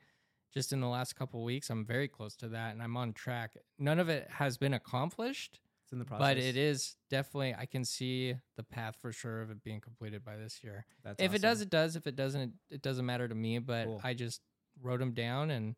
just 0.54 0.72
in 0.72 0.80
the 0.80 0.86
last 0.88 1.16
couple 1.16 1.42
weeks, 1.42 1.68
I'm 1.68 1.84
very 1.84 2.06
close 2.08 2.36
to 2.36 2.48
that, 2.48 2.72
and 2.72 2.82
I'm 2.82 2.96
on 2.96 3.12
track. 3.12 3.56
None 3.78 3.98
of 3.98 4.08
it 4.08 4.28
has 4.30 4.56
been 4.56 4.72
accomplished, 4.72 5.58
it's 5.92 5.94
in 5.94 5.98
the 5.98 6.04
process. 6.04 6.20
but 6.20 6.38
it 6.38 6.56
is 6.56 6.96
definitely 7.10 7.54
I 7.58 7.66
can 7.66 7.84
see 7.84 8.34
the 8.56 8.62
path 8.62 8.96
for 9.00 9.12
sure 9.12 9.42
of 9.42 9.50
it 9.50 9.62
being 9.62 9.80
completed 9.80 10.24
by 10.24 10.36
this 10.36 10.60
year. 10.64 10.86
That's 11.04 11.20
if 11.22 11.34
it 11.34 11.42
does, 11.42 11.60
it 11.60 11.70
does. 11.70 11.96
If 11.96 12.06
it 12.06 12.16
doesn't, 12.16 12.54
it 12.70 12.82
doesn't 12.82 13.04
matter 13.06 13.28
to 13.28 13.34
me. 13.34 13.58
But 13.58 13.84
Cool. 13.86 14.00
I 14.02 14.14
just 14.14 14.40
wrote 14.80 15.00
them 15.00 15.12
down 15.12 15.50
and 15.50 15.74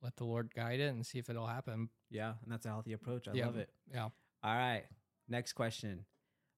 let 0.00 0.16
the 0.16 0.24
Lord 0.24 0.52
guide 0.54 0.80
it 0.80 0.88
and 0.94 1.04
see 1.04 1.18
if 1.18 1.28
it'll 1.30 1.46
happen. 1.46 1.88
yeah, 2.10 2.34
and 2.42 2.50
that's 2.52 2.66
a 2.66 2.68
healthy 2.68 2.92
approach. 2.92 3.26
I 3.28 3.32
Yeah. 3.34 3.46
love 3.46 3.56
it. 3.56 3.70
Yeah. 3.92 4.04
All 4.44 4.54
right, 4.56 4.84
next 5.28 5.52
question. 5.54 6.04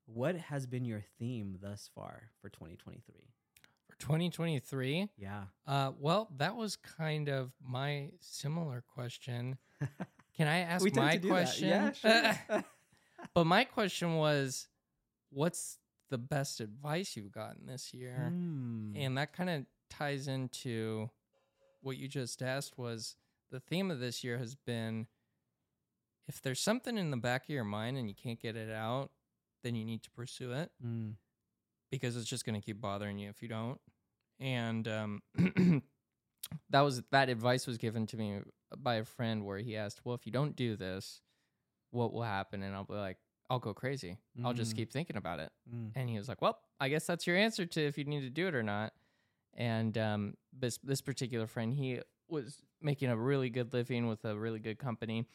What 0.06 0.36
has 0.36 0.66
been 0.66 0.84
your 0.84 1.00
theme 1.18 1.58
thus 1.60 1.88
far 1.94 2.30
for 2.40 2.48
2023? 2.50 3.14
For 3.88 3.96
2023, 3.98 5.08
Yeah. 5.16 5.44
uh, 5.66 5.92
well, 5.98 6.28
that 6.36 6.56
was 6.56 6.76
kind 6.76 7.28
of 7.28 7.52
my 7.62 8.10
similar 8.20 8.82
question. 8.94 9.56
Can 10.36 10.48
I 10.48 10.58
ask 10.60 10.82
We 10.84 10.90
tend 10.90 11.06
my 11.06 11.12
to 11.14 11.18
do 11.20 11.28
that. 11.28 11.34
question? 11.34 11.68
Yeah, 11.68 11.92
sure. 11.92 12.64
but 13.34 13.46
my 13.46 13.64
question 13.64 14.14
was, 14.16 14.68
what's 15.30 15.78
the 16.10 16.18
best 16.18 16.60
advice 16.60 17.16
you've 17.16 17.32
gotten 17.32 17.66
this 17.66 17.92
year? 17.94 18.26
Hmm. 18.30 18.92
and 18.96 19.16
that 19.18 19.32
kind 19.32 19.50
of 19.50 19.66
ties 19.90 20.28
into 20.28 21.10
what 21.82 21.96
you 21.96 22.08
just 22.08 22.42
asked 22.42 22.78
was 22.78 23.16
the 23.50 23.60
theme 23.60 23.90
of 23.90 24.00
this 24.00 24.24
year 24.24 24.38
has 24.38 24.54
been 24.54 25.06
if 26.26 26.40
there's 26.40 26.60
something 26.60 26.96
in 26.96 27.10
the 27.10 27.16
back 27.16 27.44
of 27.44 27.50
your 27.50 27.64
mind 27.64 27.96
and 27.98 28.08
you 28.08 28.14
can't 28.14 28.40
get 28.40 28.56
it 28.56 28.70
out 28.70 29.10
then 29.62 29.74
you 29.74 29.84
need 29.84 30.02
to 30.02 30.10
pursue 30.10 30.52
it 30.52 30.70
Mm. 30.84 31.14
because 31.90 32.16
it's 32.16 32.28
just 32.28 32.44
going 32.46 32.58
to 32.60 32.64
keep 32.64 32.80
bothering 32.80 33.18
you 33.18 33.28
if 33.28 33.42
you 33.42 33.48
don't 33.48 33.80
and 34.40 34.88
um, 34.88 35.22
that 36.70 36.80
was 36.80 37.02
that 37.12 37.28
advice 37.28 37.66
was 37.66 37.78
given 37.78 38.06
to 38.06 38.16
me 38.16 38.40
by 38.76 38.96
a 38.96 39.04
friend 39.04 39.44
where 39.44 39.58
he 39.58 39.76
asked 39.76 40.00
well 40.04 40.14
if 40.14 40.26
you 40.26 40.32
don't 40.32 40.56
do 40.56 40.76
this 40.76 41.20
what 41.94 42.12
will 42.12 42.22
happen 42.22 42.62
and 42.62 42.74
i'll 42.74 42.84
be 42.84 42.94
like 42.94 43.18
i'll 43.50 43.58
go 43.58 43.72
crazy 43.74 44.18
i'll 44.44 44.52
just 44.52 44.72
Mm. 44.72 44.76
keep 44.76 44.92
thinking 44.92 45.16
about 45.16 45.38
it 45.40 45.50
Mm. 45.72 45.92
and 45.94 46.08
he 46.10 46.16
was 46.18 46.28
like, 46.28 46.42
"Well, 46.42 46.58
I 46.80 46.88
guess 46.88 47.06
that's 47.06 47.26
your 47.26 47.36
answer 47.36 47.64
to 47.66 47.80
if 47.80 47.96
you 47.98 48.04
need 48.04 48.20
to 48.22 48.30
do 48.30 48.48
it 48.48 48.54
or 48.54 48.62
not." 48.62 48.92
And 49.56 49.96
um, 49.96 50.34
this 50.52 50.78
this 50.78 51.00
particular 51.00 51.46
friend, 51.46 51.72
he 51.72 52.00
was 52.28 52.60
making 52.82 53.08
a 53.10 53.16
really 53.16 53.48
good 53.50 53.72
living 53.72 54.08
with 54.08 54.24
a 54.24 54.36
really 54.36 54.58
good 54.58 54.78
company, 54.78 55.26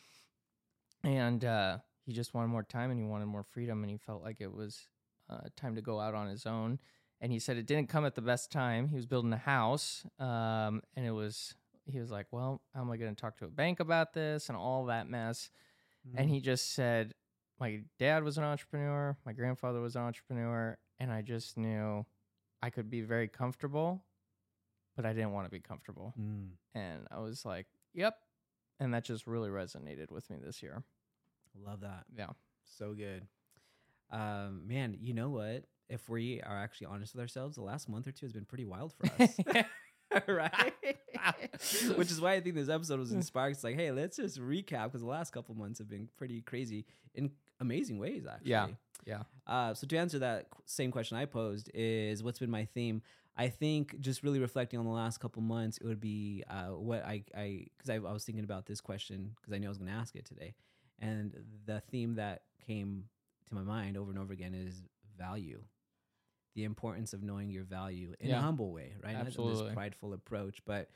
and 1.03 1.43
uh, 1.45 1.77
he 2.05 2.13
just 2.13 2.33
wanted 2.33 2.47
more 2.49 2.63
time 2.63 2.91
and 2.91 2.99
he 2.99 3.05
wanted 3.05 3.27
more 3.27 3.43
freedom, 3.43 3.83
and 3.83 3.89
he 3.91 3.97
felt 3.97 4.21
like 4.23 4.41
it 4.41 4.51
was 4.53 4.87
uh, 5.29 5.41
time 5.55 5.75
to 5.75 5.81
go 5.81 5.99
out 5.99 6.13
on 6.13 6.27
his 6.27 6.45
own. 6.45 6.79
And 7.21 7.31
he 7.31 7.39
said 7.39 7.57
it 7.57 7.65
didn't 7.65 7.89
come 7.89 8.05
at 8.05 8.15
the 8.15 8.21
best 8.21 8.51
time. 8.51 8.87
He 8.87 8.95
was 8.95 9.05
building 9.05 9.33
a 9.33 9.37
house, 9.37 10.03
um, 10.19 10.81
and 10.95 11.05
it 11.05 11.11
was. 11.11 11.55
He 11.85 11.99
was 11.99 12.11
like, 12.11 12.27
"Well, 12.31 12.61
how 12.75 12.81
am 12.81 12.91
I 12.91 12.97
going 12.97 13.15
to 13.15 13.19
talk 13.19 13.37
to 13.37 13.45
a 13.45 13.49
bank 13.49 13.79
about 13.79 14.13
this 14.13 14.47
and 14.49 14.57
all 14.57 14.85
that 14.85 15.09
mess?" 15.09 15.49
Mm. 16.09 16.21
And 16.21 16.29
he 16.29 16.39
just 16.39 16.73
said, 16.73 17.13
My 17.59 17.81
dad 17.97 18.23
was 18.23 18.37
an 18.37 18.43
entrepreneur, 18.43 19.17
my 19.25 19.33
grandfather 19.33 19.81
was 19.81 19.95
an 19.95 20.03
entrepreneur, 20.03 20.77
and 20.99 21.11
I 21.11 21.21
just 21.21 21.57
knew 21.57 22.05
I 22.61 22.69
could 22.69 22.89
be 22.89 23.01
very 23.01 23.27
comfortable, 23.27 24.03
but 24.95 25.05
I 25.05 25.13
didn't 25.13 25.31
want 25.31 25.45
to 25.45 25.51
be 25.51 25.59
comfortable. 25.59 26.13
Mm. 26.19 26.49
And 26.75 27.07
I 27.11 27.19
was 27.19 27.45
like, 27.45 27.67
Yep. 27.93 28.15
And 28.79 28.93
that 28.93 29.03
just 29.03 29.27
really 29.27 29.49
resonated 29.49 30.11
with 30.11 30.29
me 30.29 30.37
this 30.43 30.63
year. 30.63 30.83
Love 31.65 31.81
that. 31.81 32.05
Yeah. 32.15 32.29
So 32.77 32.93
good. 32.93 33.27
Um, 34.11 34.67
man, 34.67 34.97
you 34.99 35.13
know 35.13 35.29
what? 35.29 35.65
If 35.89 36.07
we 36.07 36.41
are 36.41 36.57
actually 36.57 36.87
honest 36.87 37.13
with 37.13 37.21
ourselves, 37.21 37.55
the 37.55 37.63
last 37.63 37.89
month 37.89 38.07
or 38.07 38.11
two 38.11 38.25
has 38.25 38.33
been 38.33 38.45
pretty 38.45 38.65
wild 38.65 38.93
for 38.93 39.07
us. 39.21 39.37
right? 40.27 40.73
Which 41.95 42.11
is 42.11 42.19
why 42.19 42.33
I 42.33 42.41
think 42.41 42.55
this 42.55 42.69
episode 42.69 42.99
was 42.99 43.11
inspired. 43.11 43.51
It's 43.51 43.63
like, 43.63 43.75
hey, 43.75 43.91
let's 43.91 44.17
just 44.17 44.39
recap 44.39 44.85
because 44.85 45.01
the 45.01 45.07
last 45.07 45.31
couple 45.31 45.55
months 45.55 45.79
have 45.79 45.89
been 45.89 46.09
pretty 46.17 46.41
crazy 46.41 46.85
in 47.13 47.31
amazing 47.59 47.99
ways, 47.99 48.25
actually. 48.25 48.51
Yeah. 48.51 48.67
Yeah. 49.05 49.23
Uh, 49.47 49.73
so 49.73 49.87
to 49.87 49.97
answer 49.97 50.19
that 50.19 50.47
same 50.65 50.91
question 50.91 51.17
I 51.17 51.25
posed 51.25 51.71
is 51.73 52.23
what's 52.23 52.39
been 52.39 52.51
my 52.51 52.65
theme? 52.65 53.01
I 53.37 53.47
think 53.47 53.99
just 54.01 54.21
really 54.23 54.39
reflecting 54.39 54.79
on 54.79 54.85
the 54.85 54.91
last 54.91 55.19
couple 55.19 55.41
months, 55.41 55.77
it 55.77 55.85
would 55.85 56.01
be 56.01 56.43
uh, 56.49 56.67
what 56.67 57.05
I 57.05 57.23
I 57.35 57.67
because 57.77 57.89
I, 57.89 57.95
I 57.95 58.11
was 58.11 58.25
thinking 58.25 58.43
about 58.43 58.65
this 58.65 58.81
question 58.81 59.31
because 59.39 59.53
I 59.53 59.57
knew 59.59 59.67
I 59.67 59.69
was 59.69 59.77
going 59.77 59.89
to 59.89 59.95
ask 59.95 60.15
it 60.17 60.25
today, 60.25 60.55
and 60.99 61.33
the 61.65 61.79
theme 61.89 62.15
that 62.15 62.41
came 62.67 63.05
to 63.47 63.55
my 63.55 63.61
mind 63.61 63.95
over 63.95 64.11
and 64.11 64.19
over 64.19 64.33
again 64.33 64.53
is 64.53 64.83
value, 65.17 65.61
the 66.55 66.63
importance 66.63 67.13
of 67.13 67.23
knowing 67.23 67.49
your 67.49 67.63
value 67.63 68.13
in 68.19 68.29
Yeah. 68.29 68.39
a 68.39 68.41
humble 68.41 68.71
way, 68.71 68.93
right? 69.03 69.13
Not 69.17 69.25
this 69.25 69.73
prideful 69.73 70.13
approach, 70.13 70.61
but 70.65 70.89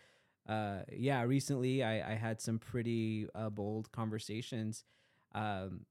uh, 0.48 0.80
yeah, 0.92 1.22
recently 1.24 1.84
I, 1.84 2.12
I 2.12 2.16
had 2.16 2.42
some 2.42 2.60
pretty 2.60 3.28
uh, 3.34 3.50
bold 3.50 3.92
conversations. 3.92 4.84
Um, 5.34 5.86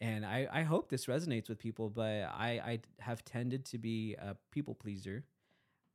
and 0.00 0.24
I, 0.26 0.46
I 0.52 0.62
hope 0.62 0.90
this 0.90 1.06
resonates 1.06 1.48
with 1.48 1.58
people, 1.58 1.88
but 1.90 2.22
I, 2.24 2.60
I 2.64 2.78
have 3.00 3.24
tended 3.24 3.64
to 3.66 3.78
be 3.78 4.14
a 4.14 4.36
people 4.52 4.74
pleaser. 4.74 5.24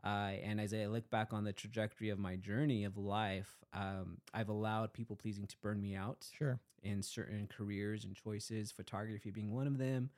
Uh, 0.04 0.34
and 0.44 0.60
as 0.60 0.74
I 0.74 0.88
look 0.88 1.10
back 1.12 1.32
on 1.32 1.44
the 1.44 1.54
trajectory 1.54 2.10
of 2.10 2.18
my 2.18 2.36
journey 2.36 2.84
of 2.86 2.98
life, 2.98 3.60
um, 3.74 4.18
I've 4.34 4.50
allowed 4.50 4.94
people 4.94 5.16
pleasing 5.16 5.46
to 5.46 5.56
burn 5.62 5.80
me 5.80 5.96
out 5.96 6.28
Sure. 6.36 6.60
in 6.82 7.04
certain 7.04 7.48
careers 7.48 8.04
and 8.04 8.16
choices, 8.16 8.72
photography 8.72 9.30
being 9.30 9.54
one 9.54 9.68
of 9.68 9.78
them, 9.78 10.10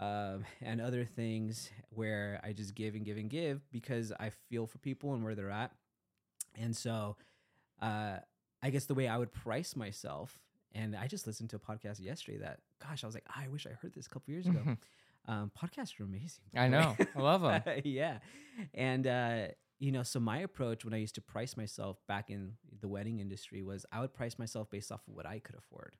um, 0.00 0.44
and 0.62 0.80
other 0.80 1.04
things 1.04 1.70
where 1.90 2.40
I 2.42 2.52
just 2.52 2.74
give 2.74 2.94
and 2.94 3.04
give 3.04 3.16
and 3.16 3.30
give 3.30 3.70
because 3.70 4.12
I 4.18 4.30
feel 4.48 4.66
for 4.66 4.78
people 4.78 5.14
and 5.14 5.24
where 5.24 5.34
they're 5.34 5.50
at. 5.50 5.72
And 6.58 6.76
so, 6.76 7.16
uh, 7.80 8.16
I 8.62 8.70
guess 8.70 8.84
the 8.84 8.94
way 8.94 9.08
I 9.08 9.16
would 9.18 9.32
price 9.32 9.74
myself, 9.74 10.38
and 10.72 10.94
I 10.94 11.06
just 11.06 11.26
listened 11.26 11.50
to 11.50 11.56
a 11.56 11.58
podcast 11.58 12.00
yesterday 12.00 12.38
that, 12.38 12.60
gosh, 12.80 13.02
I 13.02 13.06
was 13.06 13.14
like, 13.14 13.26
I 13.34 13.48
wish 13.48 13.66
I 13.66 13.70
heard 13.70 13.94
this 13.94 14.06
a 14.06 14.10
couple 14.10 14.32
years 14.32 14.46
ago. 14.46 14.76
um, 15.28 15.50
podcasts 15.60 15.98
are 15.98 16.04
amazing. 16.04 16.44
I 16.54 16.68
know. 16.68 16.96
I 17.16 17.20
love 17.20 17.42
them. 17.42 17.80
yeah. 17.84 18.18
And, 18.74 19.06
uh, 19.06 19.46
you 19.78 19.90
know, 19.90 20.04
so 20.04 20.20
my 20.20 20.38
approach 20.38 20.84
when 20.84 20.94
I 20.94 20.98
used 20.98 21.16
to 21.16 21.20
price 21.20 21.56
myself 21.56 21.98
back 22.06 22.30
in 22.30 22.52
the 22.80 22.88
wedding 22.88 23.18
industry 23.18 23.62
was 23.62 23.84
I 23.90 24.00
would 24.00 24.14
price 24.14 24.38
myself 24.38 24.70
based 24.70 24.92
off 24.92 25.00
of 25.08 25.14
what 25.14 25.26
I 25.26 25.40
could 25.40 25.56
afford. 25.56 25.96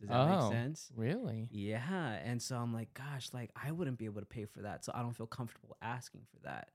Does 0.00 0.08
that 0.08 0.16
Oh. 0.16 0.28
make 0.50 0.52
sense? 0.52 0.90
Really? 0.94 1.48
Yeah. 1.50 2.12
And 2.24 2.40
so 2.42 2.56
I'm 2.56 2.72
like, 2.72 2.92
gosh, 2.94 3.30
like 3.32 3.50
I 3.56 3.70
wouldn't 3.72 3.98
be 3.98 4.04
able 4.06 4.20
to 4.20 4.26
pay 4.26 4.44
for 4.44 4.62
that. 4.62 4.84
So 4.84 4.92
I 4.94 5.02
don't 5.02 5.14
feel 5.16 5.26
comfortable 5.26 5.76
asking 5.80 6.22
for 6.30 6.38
that. 6.44 6.70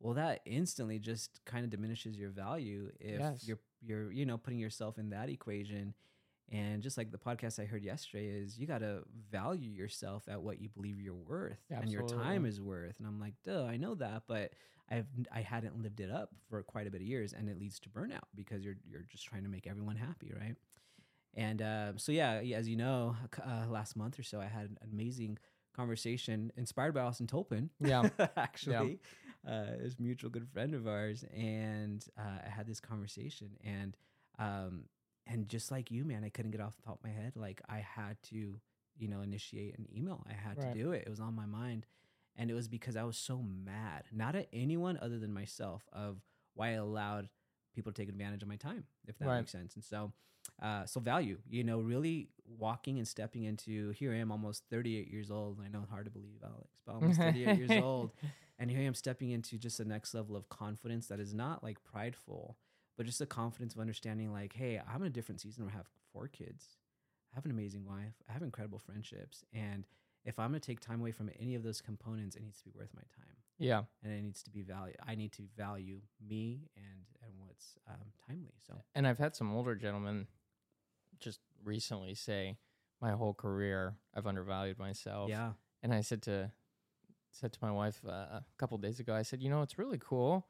Well, 0.00 0.14
that 0.14 0.40
instantly 0.44 0.98
just 0.98 1.40
kind 1.44 1.64
of 1.64 1.70
diminishes 1.70 2.16
your 2.18 2.30
value 2.30 2.90
if 3.00 3.18
Yes. 3.20 3.46
you're 3.46 3.58
you're, 3.82 4.10
you 4.10 4.24
know, 4.26 4.38
putting 4.38 4.58
yourself 4.58 4.98
in 4.98 5.10
that 5.10 5.28
equation. 5.28 5.94
And 6.52 6.80
just 6.82 6.96
like 6.96 7.10
the 7.10 7.18
podcast 7.18 7.58
I 7.60 7.64
heard 7.66 7.82
yesterday 7.82 8.26
is 8.28 8.56
you 8.58 8.66
gotta 8.66 9.02
value 9.30 9.68
yourself 9.70 10.28
at 10.28 10.40
what 10.42 10.60
you 10.60 10.68
believe 10.68 11.00
you're 11.00 11.14
worth 11.14 11.58
and 11.70 11.90
your 11.90 12.02
time 12.04 12.46
is 12.46 12.60
worth. 12.60 12.98
And 12.98 13.06
I'm 13.08 13.18
like, 13.20 13.34
duh, 13.44 13.64
I 13.64 13.76
know 13.76 13.94
that, 13.96 14.22
but 14.28 14.52
I've 14.88 15.06
I 15.32 15.40
hadn't 15.40 15.82
lived 15.82 15.98
it 16.00 16.10
up 16.10 16.30
for 16.48 16.62
quite 16.62 16.86
a 16.86 16.90
bit 16.90 17.00
of 17.00 17.06
years, 17.06 17.32
and 17.32 17.48
it 17.48 17.58
leads 17.58 17.80
to 17.80 17.88
burnout 17.88 18.24
because 18.34 18.64
you're 18.64 18.76
you're 18.84 19.02
just 19.10 19.24
trying 19.24 19.42
to 19.42 19.48
make 19.48 19.66
everyone 19.66 19.96
happy, 19.96 20.32
right? 20.38 20.54
And 21.36 21.60
uh, 21.62 21.92
so 21.96 22.12
yeah, 22.12 22.40
yeah, 22.40 22.56
as 22.56 22.68
you 22.68 22.76
know, 22.76 23.14
uh, 23.44 23.66
last 23.68 23.96
month 23.96 24.18
or 24.18 24.22
so, 24.22 24.40
I 24.40 24.46
had 24.46 24.64
an 24.70 24.78
amazing 24.92 25.38
conversation 25.74 26.50
inspired 26.56 26.94
by 26.94 27.02
Austin 27.02 27.26
Tolpin. 27.26 27.68
Yeah. 27.78 28.08
actually, 28.36 29.00
uh, 29.46 29.66
is 29.80 29.96
a 29.98 30.02
mutual 30.02 30.30
good 30.30 30.48
friend 30.48 30.74
of 30.74 30.86
ours, 30.88 31.24
and 31.36 32.04
uh, 32.18 32.38
I 32.46 32.48
had 32.48 32.66
this 32.66 32.80
conversation, 32.80 33.50
and 33.64 33.96
um, 34.38 34.84
and 35.26 35.48
just 35.48 35.70
like 35.70 35.90
you, 35.90 36.04
man, 36.04 36.24
I 36.24 36.30
couldn't 36.30 36.52
get 36.52 36.60
off 36.60 36.76
the 36.76 36.82
top 36.82 36.98
of 36.98 37.04
my 37.04 37.10
head. 37.10 37.34
Like 37.36 37.60
I 37.68 37.78
had 37.78 38.16
to, 38.30 38.58
you 38.98 39.08
know, 39.08 39.20
initiate 39.20 39.78
an 39.78 39.86
email. 39.94 40.24
I 40.28 40.32
had 40.32 40.58
Right. 40.58 40.72
to 40.72 40.78
do 40.78 40.92
it. 40.92 41.04
It 41.06 41.10
was 41.10 41.20
on 41.20 41.34
my 41.36 41.46
mind, 41.46 41.86
and 42.34 42.50
it 42.50 42.54
was 42.54 42.66
because 42.68 42.96
I 42.96 43.04
was 43.04 43.18
so 43.18 43.42
mad, 43.42 44.04
not 44.10 44.34
at 44.36 44.48
anyone 44.54 44.98
other 45.02 45.18
than 45.18 45.32
myself, 45.34 45.86
of 45.92 46.16
why 46.54 46.68
I 46.68 46.72
allowed 46.72 47.28
people 47.74 47.92
to 47.92 48.00
take 48.02 48.08
advantage 48.08 48.42
of 48.42 48.48
my 48.48 48.56
time, 48.56 48.84
if 49.06 49.18
that 49.18 49.26
Right. 49.28 49.40
makes 49.40 49.52
sense. 49.52 49.74
And 49.74 49.84
so, 49.84 50.12
uh, 50.62 50.86
so 50.86 51.00
value, 51.00 51.38
you 51.48 51.64
know, 51.64 51.80
really 51.80 52.28
walking 52.46 52.98
and 52.98 53.06
stepping 53.06 53.44
into. 53.44 53.90
Here 53.90 54.12
I 54.12 54.16
am, 54.16 54.30
almost 54.32 54.64
38 54.70 55.08
years 55.10 55.30
old. 55.30 55.60
I 55.64 55.68
know 55.68 55.80
it's 55.82 55.90
hard 55.90 56.06
to 56.06 56.10
believe, 56.10 56.40
Alex, 56.44 56.78
but 56.86 56.94
almost 56.94 57.18
38 57.20 57.58
years 57.58 57.70
old, 57.82 58.12
and 58.58 58.70
here 58.70 58.80
I 58.80 58.84
am 58.84 58.94
stepping 58.94 59.30
into 59.30 59.58
just 59.58 59.78
the 59.78 59.84
next 59.84 60.14
level 60.14 60.36
of 60.36 60.48
confidence 60.48 61.06
that 61.08 61.20
is 61.20 61.34
not 61.34 61.62
like 61.62 61.82
prideful, 61.84 62.56
but 62.96 63.04
just 63.06 63.20
a 63.20 63.26
confidence 63.26 63.74
of 63.74 63.80
understanding, 63.80 64.32
like, 64.32 64.54
hey, 64.54 64.80
I'm 64.88 65.02
in 65.02 65.08
a 65.08 65.10
different 65.10 65.40
season. 65.40 65.64
where 65.64 65.72
I 65.74 65.76
have 65.76 65.88
four 66.12 66.28
kids, 66.28 66.76
I 67.32 67.36
have 67.36 67.44
an 67.44 67.50
amazing 67.50 67.84
wife, 67.84 68.14
I 68.28 68.32
have 68.32 68.42
incredible 68.42 68.78
friendships, 68.78 69.44
and 69.52 69.86
if 70.24 70.38
I'm 70.40 70.50
going 70.50 70.60
to 70.60 70.66
take 70.66 70.80
time 70.80 71.00
away 71.00 71.12
from 71.12 71.30
any 71.38 71.54
of 71.54 71.62
those 71.62 71.80
components, 71.80 72.34
it 72.34 72.42
needs 72.42 72.58
to 72.58 72.64
be 72.64 72.72
worth 72.74 72.88
my 72.96 73.02
time 73.16 73.36
Yeah. 73.58 73.82
and 74.02 74.12
it 74.12 74.22
needs 74.22 74.42
to 74.42 74.50
be 74.50 74.62
value. 74.62 74.94
I 75.06 75.14
need 75.14 75.30
to 75.32 75.42
value 75.56 76.00
me 76.26 76.68
and 76.76 77.04
and 77.22 77.32
what's 77.38 77.76
um, 77.88 78.08
timely. 78.26 78.54
So 78.66 78.74
And 78.96 79.06
I've 79.06 79.18
had 79.18 79.36
some 79.36 79.54
older 79.54 79.76
gentlemen 79.76 80.26
recently 81.66 82.14
say, 82.14 82.56
my 83.00 83.12
whole 83.12 83.34
career, 83.34 83.94
I've 84.14 84.26
undervalued 84.26 84.78
myself. 84.78 85.28
yeah, 85.28 85.52
And 85.82 85.92
I 85.92 86.00
said 86.00 86.22
to 86.22 86.50
said 87.32 87.52
to 87.52 87.58
my 87.60 87.70
wife 87.70 88.00
uh, 88.08 88.10
a 88.12 88.44
couple 88.56 88.78
days 88.78 88.98
ago, 89.00 89.14
I 89.14 89.20
said, 89.22 89.42
you 89.42 89.50
know, 89.50 89.60
it's 89.60 89.76
really 89.78 89.98
cool 90.00 90.46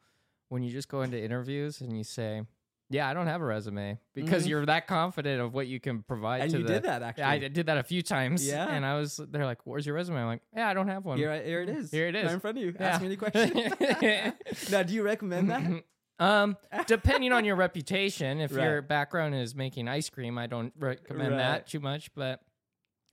when 0.51 0.63
you 0.63 0.71
just 0.71 0.89
go 0.89 1.03
into 1.03 1.21
interviews 1.21 1.81
and 1.81 1.97
you 1.99 2.05
say, 2.05 2.43
yeah, 2.89 3.09
I 3.09 3.15
don't 3.15 3.27
have 3.27 3.41
a 3.41 3.45
resume 3.45 3.99
because 4.15 4.45
Mhm. 4.45 4.49
you're 4.51 4.67
that 4.67 4.87
confident 4.87 5.41
of 5.43 5.53
what 5.53 5.67
you 5.67 5.81
can 5.81 6.05
provide 6.05 6.43
and 6.43 6.51
to 6.53 6.59
you 6.59 6.63
the. 6.65 6.75
did 6.75 6.83
that 6.85 7.03
actually. 7.03 7.25
I 7.25 7.39
did 7.49 7.67
that 7.67 7.79
a 7.79 7.83
few 7.83 8.01
times. 8.03 8.47
Yeah. 8.47 8.69
And 8.69 8.87
I 8.87 8.97
was, 8.97 9.17
they're 9.17 9.45
like, 9.45 9.59
where's 9.67 9.85
your 9.85 9.97
resume? 9.97 10.21
I'm 10.21 10.27
like, 10.29 10.43
yeah, 10.55 10.69
I 10.69 10.75
don't 10.75 10.87
have 10.87 11.05
one. 11.05 11.19
Here, 11.19 11.43
here 11.43 11.63
it 11.63 11.69
is. 11.69 11.91
Here 11.91 12.07
it 12.07 12.15
Right 12.15 12.25
is. 12.27 12.33
in 12.35 12.39
front 12.39 12.59
of 12.59 12.63
you. 12.63 12.73
Yeah. 12.79 12.87
Ask 12.87 13.01
me 13.01 13.07
any 13.09 13.17
question. 13.17 13.51
now, 14.71 14.85
do 14.85 14.95
you 14.95 15.03
recommend 15.03 15.51
that? 15.51 15.83
um, 16.19 16.57
depending 16.87 17.33
on 17.33 17.45
your 17.45 17.57
reputation, 17.57 18.41
if 18.41 18.53
your 18.53 18.83
background 18.83 19.35
is 19.35 19.55
making 19.55 19.89
ice 19.89 20.09
cream, 20.11 20.39
I 20.39 20.47
don't 20.47 20.73
recommend 20.79 21.33
Right. 21.33 21.39
that 21.39 21.67
too 21.67 21.81
much. 21.81 22.13
But, 22.15 22.41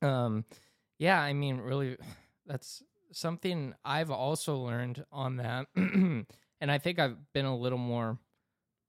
um, 0.01 0.45
yeah, 0.99 1.19
I 1.19 1.33
mean, 1.33 1.57
really, 1.57 1.97
that's 2.45 2.83
something 3.11 3.73
I've 3.85 4.11
also 4.11 4.57
learned 4.57 5.03
on 5.11 5.37
that, 5.37 5.67
and 5.75 6.25
I 6.61 6.77
think 6.77 6.99
I've 6.99 7.17
been 7.33 7.45
a 7.45 7.55
little 7.55 7.77
more 7.77 8.17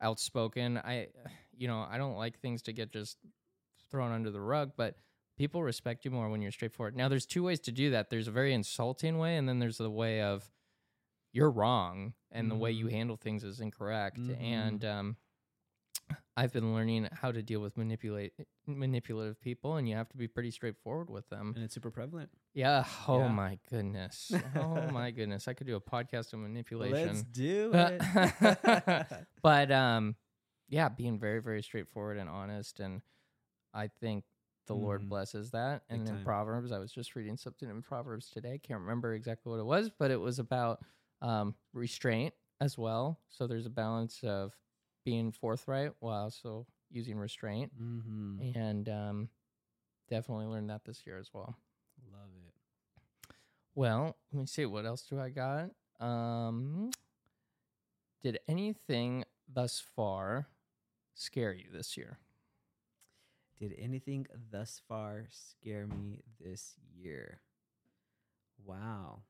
outspoken. 0.00 0.78
I, 0.78 1.08
you 1.56 1.68
know, 1.68 1.86
I 1.88 1.98
don't 1.98 2.16
like 2.16 2.38
things 2.40 2.62
to 2.62 2.72
get 2.72 2.92
just 2.92 3.16
thrown 3.90 4.12
under 4.12 4.30
the 4.30 4.40
rug, 4.40 4.72
but 4.76 4.96
people 5.36 5.62
respect 5.62 6.04
you 6.04 6.10
more 6.10 6.28
when 6.28 6.40
you're 6.42 6.52
straightforward. 6.52 6.96
Now, 6.96 7.08
there's 7.08 7.26
two 7.26 7.42
ways 7.42 7.60
to 7.60 7.72
do 7.72 7.90
that. 7.90 8.10
There's 8.10 8.28
a 8.28 8.32
very 8.32 8.54
insulting 8.54 9.18
way, 9.18 9.36
and 9.36 9.48
then 9.48 9.58
there's 9.58 9.78
the 9.78 9.90
way 9.90 10.20
of 10.22 10.50
you're 11.34 11.50
wrong, 11.50 12.14
and 12.30 12.50
the 12.50 12.54
way 12.54 12.70
you 12.70 12.86
Mhm. 12.86 12.90
handle 12.92 13.16
things 13.18 13.44
is 13.44 13.60
incorrect. 13.60 14.16
Mhm. 14.18 14.40
And 14.40 14.84
um, 14.84 15.16
I've 16.36 16.52
been 16.52 16.74
learning 16.74 17.08
how 17.12 17.30
to 17.32 17.42
deal 17.42 17.60
with 17.60 17.76
manipulate 17.76 18.32
manipulative 18.66 19.40
people, 19.40 19.76
and 19.76 19.88
you 19.88 19.94
have 19.96 20.08
to 20.10 20.16
be 20.16 20.26
pretty 20.28 20.50
straightforward 20.50 21.10
with 21.10 21.28
them. 21.28 21.52
And 21.54 21.64
it's 21.64 21.74
super 21.74 21.90
prevalent. 21.90 22.30
Yeah. 22.54 22.84
Oh 23.08 23.18
Yeah. 23.20 23.28
my 23.32 23.58
goodness. 23.68 24.32
Oh 24.56 24.90
my 24.90 25.10
goodness. 25.10 25.46
I 25.48 25.54
could 25.54 25.66
do 25.66 25.76
a 25.76 25.80
podcast 25.80 26.32
on 26.34 26.42
manipulation. 26.42 27.08
Let's 27.08 27.22
do 27.24 27.70
it. 27.74 29.16
but 29.42 29.70
um 29.70 30.16
yeah 30.68 30.88
being 30.88 31.18
very 31.18 31.40
very 31.42 31.62
straightforward 31.62 32.16
and 32.16 32.28
honest 32.28 32.80
and 32.80 33.02
i 33.74 33.86
think 33.86 34.24
the 34.66 34.74
lord 34.74 35.02
Mhm. 35.02 35.08
blesses 35.10 35.50
that 35.50 35.82
Big 35.88 35.98
and 36.00 36.08
in 36.08 36.14
time. 36.14 36.24
proverbs 36.24 36.72
i 36.72 36.78
was 36.78 36.90
just 36.90 37.14
reading 37.14 37.36
something 37.36 37.68
in 37.68 37.82
proverbs 37.82 38.30
today 38.30 38.58
can't 38.58 38.80
remember 38.80 39.12
exactly 39.14 39.50
what 39.50 39.60
it 39.60 39.64
was 39.66 39.90
but 39.90 40.10
it 40.10 40.16
was 40.16 40.38
about 40.38 40.80
um 41.22 41.54
restraint 41.72 42.34
as 42.60 42.78
well 42.78 43.18
so 43.28 43.46
there's 43.46 43.66
a 43.66 43.70
balance 43.70 44.20
of 44.22 44.54
being 45.04 45.30
forthright 45.32 45.92
while 46.00 46.24
also 46.24 46.66
using 46.90 47.18
restraint 47.18 47.70
mm-hmm. 47.80 48.56
and 48.56 48.88
um 48.88 49.28
definitely 50.08 50.46
learned 50.46 50.70
that 50.70 50.84
this 50.84 51.06
year 51.06 51.18
as 51.18 51.30
well 51.32 51.56
Love 52.12 52.30
it. 52.46 53.34
well, 53.74 54.16
let 54.32 54.40
me 54.40 54.46
see. 54.46 54.66
What 54.66 54.84
else 54.86 55.02
do 55.02 55.18
I 55.18 55.30
got? 55.30 55.70
Um, 56.00 56.90
did 58.22 58.38
anything 58.48 59.24
thus 59.52 59.82
far 59.94 60.48
scare 61.14 61.52
you 61.52 61.66
this 61.72 61.96
year? 61.96 62.18
Did 63.58 63.74
anything 63.78 64.26
thus 64.50 64.80
far 64.88 65.26
scare 65.30 65.86
me 65.86 66.20
this 66.40 66.74
year? 66.96 67.40
Wow. 68.64 69.22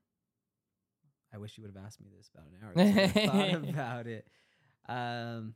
I 1.35 1.37
wish 1.37 1.57
you 1.57 1.63
would 1.63 1.75
have 1.75 1.85
asked 1.85 2.01
me 2.01 2.07
this 2.17 2.29
about 2.33 2.47
an 2.47 2.57
hour 2.63 2.71
ago. 2.71 3.01
I 3.03 3.07
thought 3.53 3.69
about 3.69 4.07
it. 4.07 4.27
Um, 4.87 5.55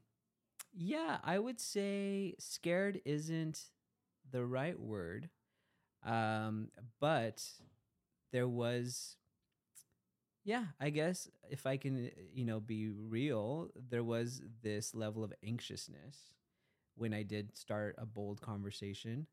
yeah, 0.74 1.18
I 1.24 1.40
would 1.40 1.60
say 1.60 2.36
scared 2.40 3.02
isn't 3.06 3.62
the 4.32 4.46
right 4.46 4.80
word. 4.80 5.30
Um, 6.06 6.70
but 7.00 7.44
there 8.32 8.48
was 8.48 9.16
Yeah, 10.44 10.66
I 10.80 10.90
guess 10.90 11.30
if 11.50 11.66
I 11.66 11.78
can, 11.78 12.12
you 12.34 12.46
know, 12.46 12.60
be 12.60 12.90
real, 12.90 13.70
there 13.90 14.04
was 14.04 14.42
this 14.64 14.96
level 14.96 15.24
of 15.24 15.34
anxiousness 15.46 16.18
when 16.96 17.14
I 17.14 17.24
did 17.24 17.58
start 17.58 17.96
a 17.98 18.06
bold 18.06 18.42
conversation. 18.42 19.28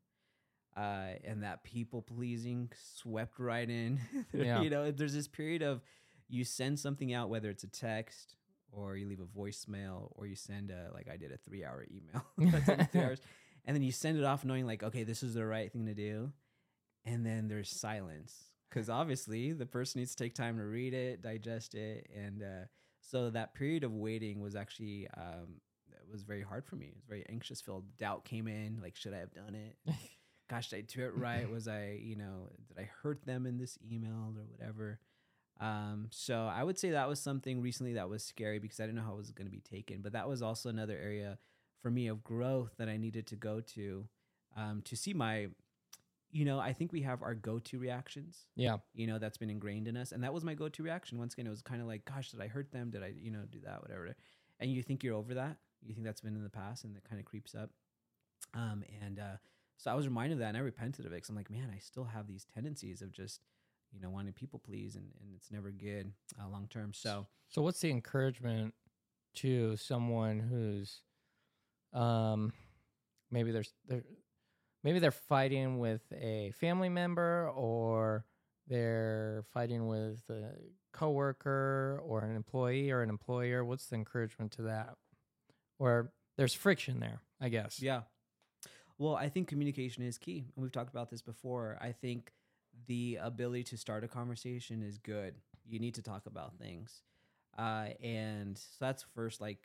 Uh, 0.76 1.14
and 1.24 1.42
that 1.42 1.64
people 1.64 2.02
pleasing 2.02 2.70
swept 2.94 3.38
right 3.38 3.68
in. 3.70 3.98
Yeah. 4.34 4.60
you 4.60 4.68
know, 4.68 4.90
there's 4.90 5.14
this 5.14 5.26
period 5.28 5.62
of 5.62 5.80
you 6.28 6.44
send 6.44 6.78
something 6.78 7.12
out, 7.12 7.28
whether 7.28 7.50
it's 7.50 7.64
a 7.64 7.68
text 7.68 8.36
or 8.72 8.96
you 8.96 9.06
leave 9.06 9.20
a 9.20 9.38
voicemail 9.38 10.10
or 10.16 10.26
you 10.26 10.36
send 10.36 10.70
a, 10.70 10.90
like 10.92 11.08
I 11.12 11.16
did 11.16 11.32
a 11.32 11.36
three 11.38 11.64
hour 11.64 11.86
email, 11.90 12.24
three 12.92 13.00
hours. 13.00 13.20
and 13.64 13.74
then 13.74 13.82
you 13.82 13.92
send 13.92 14.18
it 14.18 14.24
off 14.24 14.44
knowing 14.44 14.66
like, 14.66 14.82
okay, 14.82 15.04
this 15.04 15.22
is 15.22 15.34
the 15.34 15.46
right 15.46 15.72
thing 15.72 15.86
to 15.86 15.94
do. 15.94 16.32
And 17.04 17.24
then 17.24 17.48
there's 17.48 17.70
silence 17.70 18.50
because 18.68 18.90
obviously 18.90 19.52
the 19.52 19.66
person 19.66 20.00
needs 20.00 20.14
to 20.14 20.24
take 20.24 20.34
time 20.34 20.56
to 20.56 20.64
read 20.64 20.92
it, 20.92 21.22
digest 21.22 21.74
it, 21.74 22.08
and 22.14 22.42
uh, 22.42 22.66
so 23.00 23.30
that 23.30 23.54
period 23.54 23.84
of 23.84 23.92
waiting 23.92 24.40
was 24.40 24.56
actually 24.56 25.06
um, 25.16 25.60
it 25.92 26.12
was 26.12 26.22
very 26.22 26.42
hard 26.42 26.64
for 26.66 26.76
me. 26.76 26.86
It 26.86 26.94
was 26.94 27.04
very 27.08 27.24
anxious 27.28 27.60
filled. 27.60 27.84
Doubt 27.96 28.24
came 28.24 28.48
in, 28.48 28.80
like 28.82 28.96
should 28.96 29.14
I 29.14 29.18
have 29.18 29.32
done 29.32 29.54
it? 29.54 29.76
Gosh, 30.50 30.70
did 30.70 30.78
I 30.78 30.80
do 30.82 31.04
it 31.04 31.16
right? 31.16 31.50
Was 31.50 31.66
I, 31.66 31.98
you 32.00 32.16
know, 32.16 32.50
did 32.68 32.78
I 32.78 32.88
hurt 33.02 33.24
them 33.26 33.46
in 33.46 33.58
this 33.58 33.78
email 33.90 34.32
or 34.36 34.44
whatever? 34.44 35.00
Um, 35.60 36.08
so 36.10 36.46
I 36.52 36.62
would 36.62 36.78
say 36.78 36.90
that 36.90 37.08
was 37.08 37.18
something 37.20 37.60
recently 37.62 37.94
that 37.94 38.08
was 38.08 38.22
scary 38.24 38.58
because 38.58 38.78
I 38.80 38.84
didn't 38.84 38.96
know 38.96 39.02
how 39.04 39.12
it 39.14 39.18
was 39.18 39.30
going 39.30 39.46
to 39.46 39.50
be 39.50 39.60
taken. 39.60 40.00
But 40.02 40.12
that 40.12 40.28
was 40.28 40.42
also 40.42 40.68
another 40.68 40.96
area 40.98 41.38
for 41.80 41.90
me 41.90 42.08
of 42.08 42.22
growth 42.24 42.72
that 42.78 42.88
I 42.88 42.96
needed 42.96 43.26
to 43.28 43.36
go 43.36 43.60
to 43.74 44.08
um, 44.56 44.82
to 44.84 44.96
see 44.96 45.12
my, 45.14 45.48
you 46.30 46.44
know, 46.44 46.58
I 46.58 46.72
think 46.72 46.92
we 46.92 47.02
have 47.02 47.22
our 47.22 47.34
go-to 47.34 47.78
reactions 47.78 48.46
Yeah. 48.56 48.78
you 48.94 49.06
know 49.06 49.18
that's 49.18 49.36
been 49.38 49.50
ingrained 49.50 49.86
in 49.88 49.96
us 49.96 50.12
and 50.12 50.22
that 50.24 50.32
was 50.34 50.44
my 50.44 50.54
go-to 50.54 50.82
reaction 50.82 51.18
once 51.18 51.34
again 51.34 51.46
it 51.46 51.50
was 51.50 51.62
kind 51.62 51.80
of 51.80 51.86
like 51.86 52.04
gosh 52.04 52.30
did 52.30 52.40
i 52.40 52.46
hurt 52.48 52.70
them 52.72 52.90
did 52.90 53.02
i 53.02 53.12
you 53.18 53.30
know 53.30 53.42
do 53.50 53.60
that 53.64 53.80
whatever 53.82 54.14
and 54.60 54.70
you 54.72 54.82
think 54.82 55.04
you're 55.04 55.14
over 55.14 55.34
that 55.34 55.56
you 55.84 55.94
think 55.94 56.04
that's 56.06 56.20
been 56.22 56.34
in 56.34 56.42
the 56.42 56.50
past 56.50 56.84
and 56.84 56.96
it 56.96 57.04
kind 57.08 57.20
of 57.20 57.24
creeps 57.26 57.54
up 57.54 57.70
um 58.54 58.82
and 59.04 59.18
uh 59.18 59.36
so 59.76 59.90
i 59.90 59.94
was 59.94 60.06
reminded 60.08 60.34
of 60.34 60.38
that 60.40 60.48
and 60.48 60.56
i 60.56 60.60
repented 60.60 61.04
of 61.06 61.12
it 61.12 61.16
because 61.16 61.28
i'm 61.28 61.36
like 61.36 61.50
man 61.50 61.70
i 61.74 61.78
still 61.78 62.04
have 62.04 62.26
these 62.26 62.44
tendencies 62.52 63.02
of 63.02 63.12
just 63.12 63.40
you 63.92 64.00
know 64.00 64.10
wanting 64.10 64.32
people 64.32 64.58
please 64.58 64.96
and, 64.96 65.06
and 65.20 65.30
it's 65.36 65.50
never 65.50 65.70
good 65.70 66.12
uh, 66.40 66.48
long 66.48 66.66
term 66.68 66.92
so 66.92 67.26
So 67.48 67.62
what's 67.62 67.80
the 67.80 67.90
encouragement 67.90 68.74
to 69.36 69.76
someone 69.76 70.40
who's 70.40 71.02
um 71.92 72.52
maybe 73.30 73.52
there's 73.52 73.72
they're 73.86 74.04
maybe 74.84 74.98
they're 74.98 75.10
fighting 75.10 75.78
with 75.78 76.02
a 76.12 76.52
family 76.58 76.88
member 76.88 77.50
or 77.54 78.24
they're 78.68 79.44
fighting 79.52 79.86
with 79.86 80.22
a 80.30 80.50
coworker 80.92 82.00
or 82.04 82.20
an 82.22 82.34
employee 82.34 82.90
or 82.90 83.02
an 83.02 83.10
employer 83.10 83.64
what's 83.64 83.86
the 83.86 83.94
encouragement 83.96 84.52
to 84.52 84.62
that 84.62 84.94
or 85.78 86.12
there's 86.36 86.54
friction 86.54 87.00
there 87.00 87.20
i 87.40 87.48
guess 87.48 87.80
Yeah. 87.80 88.02
Well, 88.98 89.14
I 89.14 89.28
think 89.28 89.48
communication 89.48 90.02
is 90.04 90.16
key. 90.16 90.46
And 90.54 90.62
we've 90.62 90.72
talked 90.72 90.88
about 90.90 91.10
this 91.10 91.20
before. 91.20 91.76
I 91.82 91.92
think 91.92 92.32
the 92.86 93.18
ability 93.20 93.64
to 93.64 93.76
start 93.76 94.04
a 94.04 94.08
conversation 94.08 94.82
is 94.82 94.98
good. 94.98 95.34
You 95.64 95.78
need 95.78 95.94
to 95.94 96.02
talk 96.02 96.26
about 96.26 96.56
things. 96.58 97.02
Uh, 97.58 97.88
and 98.02 98.56
so 98.58 98.64
that's 98.80 99.04
first, 99.14 99.40
like, 99.40 99.58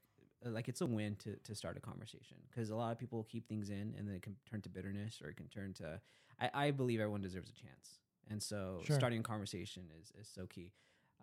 like 0.43 0.67
it's 0.67 0.81
a 0.81 0.85
win 0.85 1.15
to, 1.17 1.35
to 1.43 1.53
start 1.53 1.77
a 1.77 1.79
conversation 1.79 2.37
because 2.49 2.69
a 2.69 2.75
lot 2.75 2.91
of 2.91 2.97
people 2.97 3.23
keep 3.29 3.47
things 3.47 3.69
in 3.69 3.93
and 3.97 4.07
then 4.07 4.15
it 4.15 4.21
can 4.21 4.35
turn 4.49 4.61
to 4.61 4.69
bitterness 4.69 5.21
or 5.23 5.29
it 5.29 5.35
can 5.37 5.47
turn 5.47 5.73
to, 5.73 5.99
I, 6.39 6.49
I 6.67 6.71
believe 6.71 6.99
everyone 6.99 7.21
deserves 7.21 7.49
a 7.49 7.53
chance. 7.53 7.99
And 8.29 8.41
so 8.41 8.81
Sure. 8.85 8.95
starting 8.95 9.19
a 9.19 9.23
conversation 9.23 9.83
is, 9.99 10.11
is 10.19 10.27
so 10.33 10.45
key. 10.47 10.71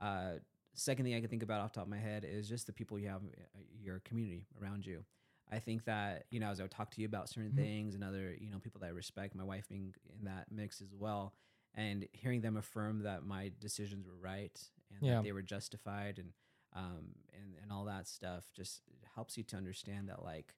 Uh, 0.00 0.34
second 0.74 1.04
thing 1.04 1.14
I 1.14 1.20
can 1.20 1.28
think 1.28 1.42
about 1.42 1.60
off 1.60 1.72
the 1.72 1.80
top 1.80 1.86
of 1.86 1.90
my 1.90 1.98
head 1.98 2.24
is 2.24 2.48
just 2.48 2.66
the 2.66 2.72
people 2.72 2.98
you 2.98 3.08
have, 3.08 3.22
uh, 3.22 3.58
your 3.82 4.00
community 4.00 4.46
around 4.60 4.86
you. 4.86 5.04
I 5.50 5.58
think 5.58 5.84
that 5.86 6.26
you 6.30 6.40
know 6.40 6.50
as 6.50 6.60
I 6.60 6.64
would 6.64 6.70
talk 6.70 6.90
to 6.90 7.00
you 7.00 7.06
about 7.06 7.28
certain 7.30 7.52
Mhm. 7.52 7.56
things 7.56 7.94
and 7.94 8.04
other 8.04 8.36
you 8.38 8.50
know 8.50 8.58
people 8.58 8.80
that 8.80 8.86
I 8.88 8.90
respect, 8.90 9.34
my 9.34 9.44
wife 9.44 9.66
being 9.68 9.94
in 10.18 10.26
that 10.26 10.52
mix 10.52 10.82
as 10.82 10.92
well, 10.94 11.32
and 11.78 12.06
hearing 12.12 12.40
them 12.42 12.56
affirm 12.56 13.02
that 13.04 13.24
my 13.24 13.50
decisions 13.60 14.04
were 14.06 14.16
right 14.20 14.58
and 14.90 14.98
Yeah. 15.02 15.14
that 15.16 15.22
they 15.24 15.32
were 15.32 15.42
justified 15.42 16.18
and 16.18 16.32
um 16.74 17.14
and 17.32 17.54
and 17.62 17.72
all 17.72 17.84
that 17.86 18.06
stuff 18.08 18.44
just 18.54 18.82
helps 19.14 19.36
you 19.38 19.44
to 19.44 19.56
understand 19.56 20.08
that 20.10 20.22
like 20.22 20.54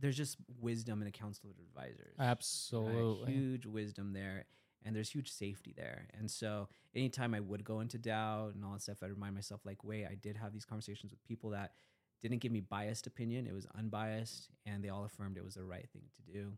there's 0.00 0.16
just 0.16 0.36
wisdom 0.60 1.02
in 1.02 1.08
a 1.08 1.12
council 1.12 1.50
of 1.50 1.56
advisors. 1.58 2.14
right? 2.18 2.30
absolutely 2.30 3.32
huge 3.32 3.66
wisdom 3.66 4.12
there 4.12 4.46
and 4.84 4.94
there's 4.96 5.10
huge 5.10 5.30
safety 5.30 5.72
there 5.76 6.08
and 6.18 6.30
so 6.30 6.68
anytime 6.94 7.34
i 7.34 7.40
would 7.40 7.62
go 7.64 7.80
into 7.80 7.98
doubt 7.98 8.54
and 8.54 8.64
all 8.64 8.72
that 8.72 8.82
stuff 8.82 8.98
I'd 9.02 9.10
remind 9.10 9.34
myself 9.34 9.60
like 9.64 9.82
wait 9.84 10.06
i 10.06 10.14
did 10.14 10.36
have 10.36 10.52
these 10.52 10.64
conversations 10.64 11.10
with 11.12 11.22
people 11.24 11.50
that 11.50 11.72
didn't 12.22 12.38
give 12.38 12.52
me 12.52 12.60
biased 12.60 13.06
opinion 13.06 13.46
it 13.46 13.54
was 13.54 13.66
unbiased 13.76 14.48
and 14.66 14.82
they 14.82 14.88
all 14.88 15.04
affirmed 15.04 15.36
it 15.36 15.44
was 15.44 15.54
the 15.54 15.64
right 15.64 15.88
thing 15.92 16.02
to 16.16 16.32
do 16.32 16.52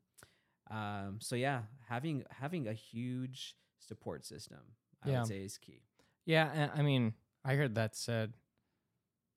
um, 0.70 1.18
so 1.20 1.34
yeah 1.36 1.62
having 1.88 2.24
having 2.30 2.68
a 2.68 2.72
huge 2.72 3.56
support 3.80 4.24
system 4.24 4.58
i 5.02 5.10
Yeah. 5.10 5.18
would 5.20 5.28
say 5.28 5.38
is 5.44 5.58
key 5.58 5.82
Yeah, 6.26 6.70
I 6.74 6.82
mean, 6.82 7.14
I 7.44 7.54
heard 7.54 7.74
that 7.76 7.96
said 7.96 8.34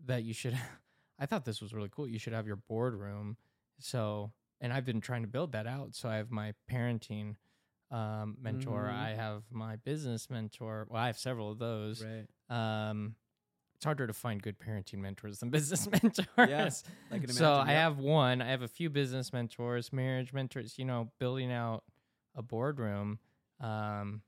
that 0.05 0.23
you 0.23 0.33
should. 0.33 0.53
I 1.19 1.25
thought 1.25 1.45
this 1.45 1.61
was 1.61 1.73
really 1.73 1.89
cool. 1.89 2.07
You 2.07 2.19
should 2.19 2.33
have 2.33 2.45
your 2.47 2.57
boardroom. 2.57 3.37
So, 3.79 4.31
and 4.61 4.73
I've 4.73 4.85
been 4.85 4.99
trying 5.01 5.21
to 5.23 5.27
build 5.27 5.53
that 5.53 5.65
out. 5.67 5.95
So 5.95 6.09
I 6.09 6.17
have 6.17 6.29
my 6.31 6.53
parenting 6.69 7.35
um, 7.91 8.37
mentor. 8.41 8.83
Mhm. 8.91 8.93
I 8.93 9.09
have 9.15 9.43
my 9.51 9.77
business 9.77 10.29
mentor. 10.29 10.87
Well, 10.89 11.01
I 11.01 11.07
have 11.07 11.17
several 11.17 11.51
of 11.51 11.59
those. 11.59 12.03
right 12.03 12.27
Um, 12.49 13.15
it's 13.75 13.85
harder 13.85 14.05
to 14.07 14.13
find 14.13 14.41
good 14.41 14.59
parenting 14.59 14.97
mentors 14.99 15.39
than 15.39 15.49
business 15.57 15.87
mentors. 15.89 16.83
I 17.11 17.17
can 17.19 17.27
so 17.29 17.53
I 17.55 17.71
have 17.71 17.97
one. 17.99 18.41
I 18.41 18.49
have 18.49 18.61
a 18.61 18.67
few 18.67 18.89
business 18.89 19.31
mentors, 19.31 19.91
marriage 19.93 20.33
mentors. 20.33 20.77
You 20.77 20.85
know, 20.85 21.11
building 21.19 21.51
out 21.51 21.83
a 22.35 22.41
boardroom. 22.41 23.19
Um, 23.59 24.21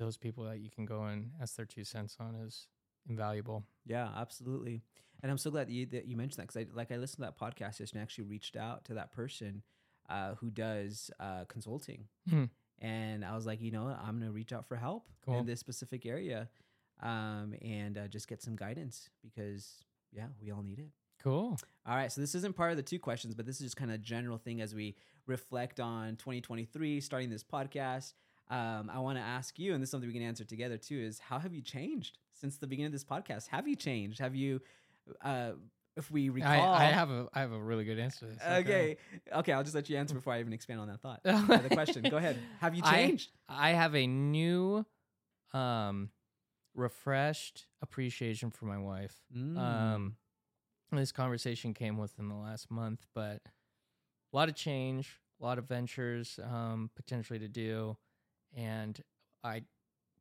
those 0.00 0.16
people 0.16 0.42
that 0.44 0.58
you 0.58 0.70
can 0.70 0.84
go 0.86 1.04
and 1.04 1.30
ask 1.40 1.54
their 1.56 1.64
two 1.66 1.84
cents 1.84 2.16
on 2.18 2.34
is 2.34 2.66
invaluable. 3.08 3.64
Yeah, 3.86 4.08
absolutely. 4.16 4.82
And 5.22 5.30
I'm 5.30 5.38
so 5.38 5.50
glad 5.50 5.68
that 5.68 5.72
you, 5.72 5.86
that 5.86 6.06
you 6.06 6.16
mentioned 6.16 6.42
that 6.42 6.48
because 6.52 6.56
I 6.56 6.76
like 6.76 6.90
I 6.90 6.96
listened 6.96 7.24
to 7.24 7.30
that 7.30 7.38
podcast 7.38 7.78
yesterday 7.78 8.00
and 8.00 8.02
actually 8.02 8.24
reached 8.24 8.56
out 8.56 8.84
to 8.86 8.94
that 8.94 9.12
person 9.12 9.62
uh, 10.08 10.34
who 10.36 10.50
does 10.50 11.10
uh, 11.20 11.44
consulting, 11.48 12.06
Hmm. 12.28 12.44
and 12.80 13.24
I 13.24 13.34
was 13.36 13.46
like, 13.46 13.60
you 13.60 13.70
know, 13.70 13.84
what? 13.84 14.00
I'm 14.02 14.18
gonna 14.18 14.32
reach 14.32 14.52
out 14.52 14.66
for 14.66 14.74
help 14.76 15.06
Cool. 15.24 15.38
in 15.38 15.46
this 15.46 15.60
specific 15.60 16.04
area, 16.06 16.48
um, 17.02 17.54
and 17.62 17.96
uh, 17.98 18.08
just 18.08 18.26
get 18.28 18.42
some 18.42 18.56
guidance 18.56 19.08
because 19.22 19.84
yeah, 20.12 20.26
we 20.42 20.50
all 20.50 20.62
need 20.62 20.78
it. 20.80 20.88
Cool. 21.22 21.58
All 21.86 21.94
right, 21.94 22.10
so 22.10 22.20
this 22.22 22.34
isn't 22.34 22.56
part 22.56 22.70
of 22.70 22.76
the 22.78 22.82
two 22.82 22.98
questions, 22.98 23.34
but 23.34 23.44
this 23.46 23.56
is 23.56 23.66
just 23.66 23.76
kind 23.76 23.90
of 23.90 23.96
a 23.96 23.98
general 23.98 24.38
thing 24.38 24.60
as 24.62 24.74
we 24.74 24.96
reflect 25.26 25.78
on 25.78 26.16
2023, 26.16 27.00
starting 27.02 27.28
this 27.30 27.44
podcast. 27.44 28.14
Um, 28.50 28.90
I 28.92 28.98
want 28.98 29.16
to 29.16 29.22
ask 29.22 29.58
you, 29.58 29.72
and 29.74 29.82
this 29.82 29.88
is 29.88 29.90
something 29.92 30.08
we 30.08 30.12
can 30.14 30.22
answer 30.22 30.44
together 30.44 30.76
too: 30.76 30.98
is 30.98 31.18
how 31.20 31.38
have 31.38 31.54
you 31.54 31.62
changed 31.62 32.18
since 32.32 32.56
the 32.58 32.66
beginning 32.66 32.86
of 32.86 32.92
this 32.92 33.04
podcast? 33.04 33.46
Have 33.48 33.68
you 33.68 33.76
changed? 33.76 34.18
Have 34.18 34.34
you, 34.34 34.60
uh, 35.22 35.52
if 35.96 36.10
we 36.10 36.28
recall, 36.28 36.50
I, 36.74 36.82
I 36.82 36.86
have 36.86 37.10
a 37.10 37.28
I 37.32 37.40
have 37.40 37.52
a 37.52 37.60
really 37.60 37.84
good 37.84 37.98
answer 37.98 38.26
to 38.26 38.26
this. 38.26 38.38
okay, 38.42 38.96
okay, 39.32 39.52
I'll 39.52 39.62
just 39.62 39.74
let 39.74 39.88
you 39.88 39.96
answer 39.96 40.14
before 40.14 40.32
I 40.32 40.40
even 40.40 40.52
expand 40.52 40.80
on 40.80 40.88
that 40.88 41.00
thought. 41.00 41.20
Uh, 41.24 41.58
the 41.58 41.68
question, 41.70 42.02
go 42.02 42.16
ahead. 42.16 42.38
Have 42.60 42.74
you 42.74 42.82
I- 42.84 43.06
changed? 43.06 43.30
I 43.48 43.70
have 43.70 43.94
a 43.94 44.06
new, 44.06 44.84
um, 45.52 46.10
refreshed 46.74 47.66
appreciation 47.82 48.50
for 48.50 48.66
my 48.66 48.78
wife. 48.78 49.14
Mm. 49.36 49.58
Um, 49.58 50.16
this 50.92 51.12
conversation 51.12 51.72
came 51.74 51.98
within 51.98 52.28
the 52.28 52.34
last 52.34 52.70
month, 52.70 53.06
but 53.14 53.40
a 54.32 54.36
lot 54.36 54.48
of 54.48 54.54
change, 54.56 55.20
a 55.40 55.44
lot 55.44 55.58
of 55.58 55.68
ventures 55.68 56.38
um, 56.42 56.90
potentially 56.96 57.38
to 57.38 57.48
do, 57.48 57.96
and 58.54 59.00
I 59.42 59.62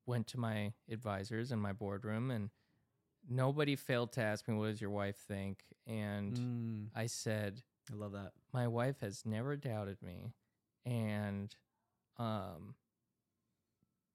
went 0.05 0.27
to 0.27 0.39
my 0.39 0.73
advisors 0.89 1.51
in 1.51 1.59
my 1.59 1.73
boardroom, 1.73 2.31
and 2.31 2.49
nobody 3.27 3.75
failed 3.75 4.11
to 4.13 4.21
ask 4.21 4.47
me, 4.47 4.55
"What 4.55 4.67
does 4.67 4.81
your 4.81 4.89
wife 4.91 5.17
think?" 5.17 5.63
And 5.87 6.33
Mm. 6.33 6.87
I 6.95 7.05
said, 7.07 7.63
I 7.91 7.95
love 7.95 8.11
that. 8.13 8.33
my 8.53 8.67
wife 8.67 8.99
has 9.01 9.25
never 9.25 9.55
doubted 9.55 10.01
me 10.01 10.33
and 10.85 11.55
um 12.17 12.75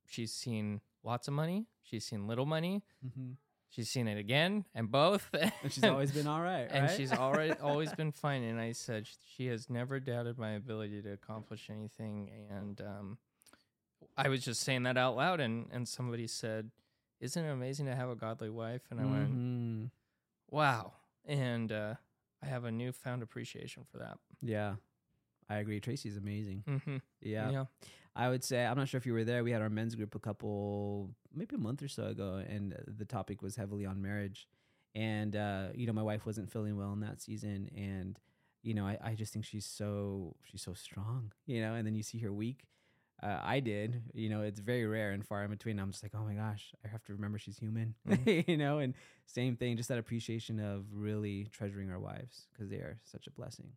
she's 0.07 0.33
seen 0.33 0.81
lots 1.03 1.29
of 1.29 1.35
money 1.35 1.67
she's 1.83 2.05
seen 2.05 2.27
little 2.27 2.47
money 2.47 2.83
hmm 3.15 3.33
she's 3.71 3.91
seen 3.91 4.07
it 4.07 4.17
again 4.19 4.65
and 4.75 4.91
both 4.91 5.29
And 5.63 5.73
she's 5.73 5.85
always 5.85 6.13
been 6.13 6.27
all 6.29 6.41
right, 6.41 6.69
and 6.71 6.89
she's 6.91 7.13
already 7.13 7.55
always 7.63 7.93
been 7.93 8.13
fine 8.13 8.43
and 8.45 8.61
i 8.61 8.73
said 8.73 9.09
she 9.37 9.47
has 9.47 9.69
never 9.69 9.99
doubted 9.99 10.39
my 10.39 10.53
ability 10.53 11.03
to 11.03 11.13
accomplish 11.13 11.69
anything 11.71 12.31
and 12.51 12.81
um 12.81 13.19
i 14.17 14.29
was 14.29 14.45
just 14.45 14.61
saying 14.63 14.83
that 14.85 14.97
out 14.97 15.17
loud 15.17 15.41
and 15.41 15.67
and 15.73 15.87
somebody 15.89 16.27
said 16.27 16.71
isn't 17.21 17.45
it 17.45 17.51
amazing 17.51 17.87
to 17.87 17.95
have 17.95 18.09
a 18.11 18.17
godly 18.17 18.51
wife 18.51 18.83
and 18.91 19.01
i 19.01 19.05
went 19.05 19.33
Mhm. 19.33 19.91
wow 20.51 20.93
and 21.27 21.73
uh 21.73 21.95
i 22.43 22.47
have 22.47 22.65
a 22.65 22.71
newfound 22.73 23.23
appreciation 23.23 23.85
for 23.91 23.99
that 23.99 24.19
Yeah, 24.43 24.75
I 25.49 25.57
agree. 25.57 25.81
Tracy's 25.81 26.17
amazing. 26.17 26.65
mm-hmm. 26.67 26.97
Yeah. 27.21 27.51
yeah 27.51 27.65
I 28.17 28.29
would 28.29 28.45
say 28.45 28.65
I'm 28.65 28.77
not 28.79 28.89
sure 28.89 28.99
if 28.99 29.07
you 29.07 29.13
were 29.13 29.25
there. 29.25 29.43
We 29.43 29.51
had 29.51 29.61
our 29.63 29.69
men's 29.71 29.95
group 29.95 30.15
a 30.15 30.19
couple, 30.21 31.11
maybe 31.35 31.57
a 31.57 31.59
month 31.59 31.83
or 31.83 31.89
so 31.89 32.05
ago, 32.07 32.43
and 32.49 32.75
the 32.87 33.05
topic 33.05 33.43
was 33.43 33.57
heavily 33.57 33.85
on 33.87 34.01
marriage. 34.01 34.47
And 34.95 35.35
uh, 35.35 35.69
you 35.75 35.87
know, 35.87 35.93
my 35.93 36.03
wife 36.03 36.25
wasn't 36.25 36.49
feeling 36.51 36.77
well 36.77 36.93
in 36.93 37.01
that 37.01 37.21
season, 37.21 37.69
and 37.77 38.19
you 38.63 38.73
know, 38.75 38.87
I, 38.87 38.97
I 39.03 39.15
just 39.15 39.33
think 39.33 39.45
she's 39.45 39.67
so 39.67 40.37
she's 40.45 40.63
so 40.63 40.75
strong, 40.75 41.33
you 41.47 41.61
know. 41.61 41.75
And 41.75 41.85
then 41.87 41.95
you 41.97 42.03
see 42.05 42.19
her 42.21 42.33
weak. 42.33 42.67
Uh, 43.23 43.39
I 43.43 43.61
did, 43.61 44.03
you 44.13 44.29
know, 44.29 44.43
it's 44.43 44.61
very 44.61 44.87
rare 44.87 45.13
and 45.13 45.25
far 45.25 45.45
in 45.45 45.51
between. 45.51 45.79
I'm 45.79 45.91
just 45.93 46.03
like, 46.03 46.13
oh 46.15 46.25
my 46.25 46.35
gosh, 46.35 46.75
I 46.85 46.89
have 46.89 47.03
to 47.05 47.13
remember 47.15 47.39
she's 47.39 47.57
human, 47.57 47.95
you 48.27 48.57
know. 48.57 48.79
And 48.79 48.95
same 49.27 49.57
thing, 49.57 49.77
just 49.77 49.89
that 49.89 49.99
appreciation 49.99 50.61
of 50.61 50.85
really 50.93 51.49
treasuring 51.53 51.91
our 51.91 51.99
wives 51.99 52.49
because 52.53 52.69
they 52.69 52.77
are 52.77 52.99
such 53.05 53.27
a 53.27 53.31
blessing. 53.31 53.69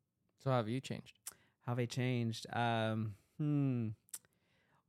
So 0.43 0.49
how 0.49 0.57
have 0.57 0.67
you 0.67 0.81
changed? 0.81 1.19
How 1.65 1.73
have 1.73 1.79
I 1.79 1.85
changed? 1.85 2.45
Um, 2.53 3.13
hmm. 3.37 3.89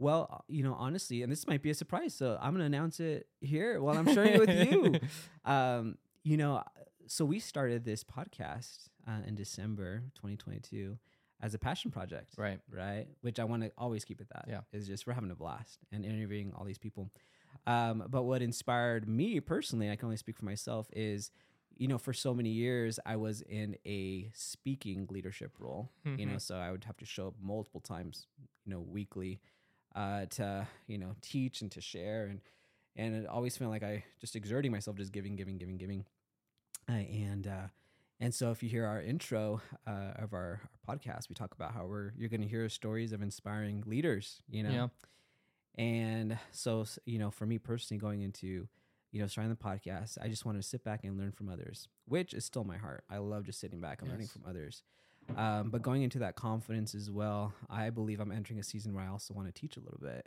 Well, 0.00 0.44
you 0.48 0.62
know, 0.62 0.74
honestly, 0.74 1.22
and 1.22 1.30
this 1.30 1.46
might 1.46 1.62
be 1.62 1.70
a 1.70 1.74
surprise, 1.74 2.14
so 2.14 2.38
I'm 2.40 2.52
gonna 2.52 2.64
announce 2.64 3.00
it 3.00 3.26
here 3.40 3.80
while 3.80 3.98
I'm 3.98 4.12
sharing 4.12 4.34
it 4.34 4.40
with 4.40 4.72
you. 4.72 5.00
Um, 5.44 5.96
you 6.24 6.36
know, 6.36 6.62
so 7.06 7.24
we 7.24 7.38
started 7.38 7.84
this 7.84 8.04
podcast 8.04 8.90
uh, 9.06 9.26
in 9.26 9.34
December 9.34 10.02
2022 10.16 10.98
as 11.40 11.54
a 11.54 11.58
passion 11.58 11.90
project, 11.90 12.34
Right. 12.36 12.60
right? 12.70 13.06
Which 13.20 13.38
I 13.38 13.44
want 13.44 13.62
to 13.62 13.72
always 13.78 14.04
keep 14.04 14.20
it 14.20 14.28
that. 14.30 14.46
Yeah. 14.48 14.60
is 14.72 14.86
just 14.86 15.06
we're 15.06 15.12
having 15.12 15.30
a 15.30 15.34
blast 15.36 15.78
and 15.92 16.04
interviewing 16.04 16.52
all 16.54 16.64
these 16.64 16.78
people. 16.78 17.10
Um, 17.66 18.04
but 18.08 18.24
what 18.24 18.42
inspired 18.42 19.08
me 19.08 19.40
personally, 19.40 19.90
I 19.90 19.96
can 19.96 20.06
only 20.06 20.16
speak 20.16 20.36
for 20.36 20.44
myself, 20.44 20.88
is 20.92 21.30
you 21.76 21.86
know, 21.86 21.98
for 21.98 22.12
so 22.12 22.34
many 22.34 22.48
years 22.50 22.98
I 23.06 23.14
was 23.16 23.40
in 23.42 23.76
a 23.86 24.30
speaking 24.34 25.06
leadership 25.10 25.52
role. 25.60 25.90
You 26.04 26.26
know, 26.26 26.32
Mhm. 26.36 26.40
so 26.40 26.56
I 26.56 26.72
would 26.72 26.82
have 26.84 26.96
to 26.96 27.04
show 27.06 27.28
up 27.28 27.34
multiple 27.40 27.80
times, 27.80 28.26
you 28.64 28.72
know, 28.72 28.80
weekly, 28.80 29.40
uh, 29.94 30.26
to 30.26 30.66
you 30.88 30.98
know 30.98 31.14
teach 31.22 31.62
and 31.62 31.70
to 31.72 31.80
share 31.80 32.26
and 32.26 32.40
and 32.96 33.14
it 33.14 33.26
always 33.26 33.56
felt 33.56 33.70
like 33.70 33.84
I 33.84 34.02
just 34.20 34.34
exerting 34.34 34.72
myself, 34.72 34.96
just 34.96 35.12
giving, 35.12 35.36
giving, 35.36 35.56
giving, 35.56 35.76
giving, 35.76 36.04
uh, 36.88 36.92
and 36.94 37.46
uh, 37.46 37.68
and 38.20 38.34
so 38.34 38.50
if 38.50 38.62
you 38.62 38.68
hear 38.68 38.84
our 38.86 39.00
intro 39.00 39.60
uh, 39.86 40.12
of 40.16 40.32
our, 40.32 40.60
our 40.88 40.96
podcast, 40.96 41.28
we 41.28 41.34
talk 41.34 41.52
about 41.54 41.72
how 41.74 41.86
we're 41.86 42.12
you're 42.16 42.28
going 42.28 42.40
to 42.42 42.48
hear 42.48 42.68
stories 42.68 43.12
of 43.12 43.22
inspiring 43.22 43.82
leaders, 43.86 44.42
you 44.48 44.62
know, 44.62 44.70
Yeah. 44.70 44.88
and 45.84 46.38
so 46.52 46.84
you 47.04 47.18
know, 47.18 47.30
for 47.30 47.46
me 47.46 47.58
personally, 47.58 47.98
going 48.00 48.22
into 48.22 48.68
you 49.12 49.20
know 49.20 49.26
starting 49.26 49.50
the 49.50 49.56
podcast, 49.56 50.18
I 50.22 50.28
just 50.28 50.44
want 50.44 50.58
to 50.58 50.62
sit 50.62 50.84
back 50.84 51.04
and 51.04 51.16
learn 51.18 51.32
from 51.32 51.48
others, 51.48 51.88
which 52.06 52.34
is 52.34 52.44
still 52.44 52.64
my 52.64 52.76
heart. 52.76 53.04
I 53.08 53.18
love 53.18 53.44
just 53.44 53.60
sitting 53.60 53.80
back 53.80 54.02
and 54.02 54.10
learning 54.10 54.28
from 54.28 54.42
others. 54.48 54.82
Um, 55.36 55.68
but 55.70 55.82
going 55.82 56.02
into 56.02 56.20
that 56.20 56.36
confidence 56.36 56.94
as 56.94 57.10
well, 57.10 57.52
I 57.68 57.90
believe 57.90 58.18
I'm 58.18 58.32
entering 58.32 58.58
a 58.58 58.62
season 58.62 58.94
where 58.94 59.04
I 59.04 59.08
also 59.08 59.34
want 59.34 59.46
to 59.46 59.60
teach 59.60 59.76
a 59.76 59.80
little 59.80 59.98
bit, 60.00 60.26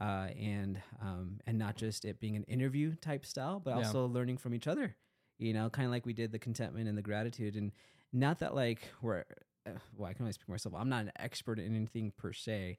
uh, 0.00 0.28
and 0.38 0.80
um, 1.00 1.40
and 1.46 1.58
not 1.58 1.76
just 1.76 2.04
it 2.04 2.20
being 2.20 2.36
an 2.36 2.44
interview 2.44 2.94
type 2.96 3.24
style, 3.24 3.58
but 3.58 3.70
Yeah. 3.70 3.76
also 3.78 4.06
learning 4.06 4.36
from 4.36 4.54
each 4.54 4.66
other. 4.66 4.96
You 5.38 5.52
know, 5.52 5.68
kind 5.70 5.86
of 5.86 5.92
like 5.92 6.06
we 6.06 6.12
did 6.12 6.30
the 6.32 6.38
contentment 6.38 6.88
and 6.88 6.96
the 6.96 7.02
gratitude, 7.02 7.56
and 7.56 7.72
not 8.12 8.38
that 8.40 8.54
like 8.54 8.82
we're 9.02 9.24
uh, 9.66 9.70
well, 9.96 10.08
I 10.08 10.12
can 10.12 10.22
only 10.22 10.32
speak 10.32 10.46
for 10.46 10.52
myself. 10.52 10.74
I'm 10.78 10.88
not 10.88 11.02
an 11.02 11.12
expert 11.18 11.58
in 11.58 11.74
anything 11.74 12.12
per 12.16 12.32
se, 12.32 12.78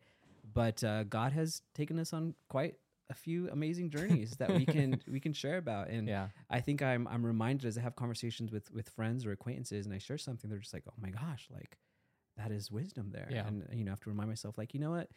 but 0.54 0.84
uh, 0.84 1.04
God 1.04 1.34
has 1.34 1.62
taken 1.74 2.00
us 2.00 2.14
on 2.14 2.36
quite 2.50 2.76
a 3.10 3.14
few 3.14 3.50
amazing 3.52 3.90
journeys 3.90 4.32
that 4.38 4.52
we 4.54 4.66
can 4.66 5.02
we 5.08 5.20
can 5.20 5.34
share 5.34 5.58
about, 5.58 5.90
and 5.90 6.08
Yeah. 6.08 6.30
I 6.50 6.62
think 6.62 6.82
I'm 6.82 7.08
I'm 7.08 7.26
reminded 7.26 7.68
as 7.68 7.78
I 7.78 7.82
have 7.82 7.96
conversations 7.96 8.52
with 8.52 8.72
with 8.72 8.90
friends 8.90 9.26
or 9.26 9.32
acquaintances, 9.32 9.86
and 9.86 9.94
I 9.94 9.98
share 10.00 10.18
something, 10.18 10.50
they're 10.50 10.60
just 10.60 10.74
like, 10.74 10.86
oh 10.88 10.94
my 11.02 11.10
gosh, 11.10 11.48
like 11.52 11.78
that 12.38 12.52
is 12.52 12.72
wisdom 12.72 13.12
there, 13.12 13.28
Yeah. 13.32 13.48
and 13.48 13.68
you 13.74 13.84
know, 13.84 13.92
I 13.92 13.94
have 13.94 14.00
to 14.02 14.10
remind 14.10 14.30
myself, 14.30 14.58
like, 14.58 14.74
you 14.74 14.80
know 14.80 14.92
what, 14.92 15.10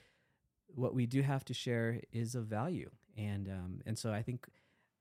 what 0.67 0.95
we 0.95 1.07
do 1.07 1.23
have 1.23 1.45
to 1.47 1.55
share 1.55 2.01
is 2.13 2.35
of 2.35 2.47
value, 2.47 2.91
and 3.17 3.49
um 3.49 3.81
and 3.87 3.97
so 3.97 4.13
I 4.13 4.23
think. 4.23 4.47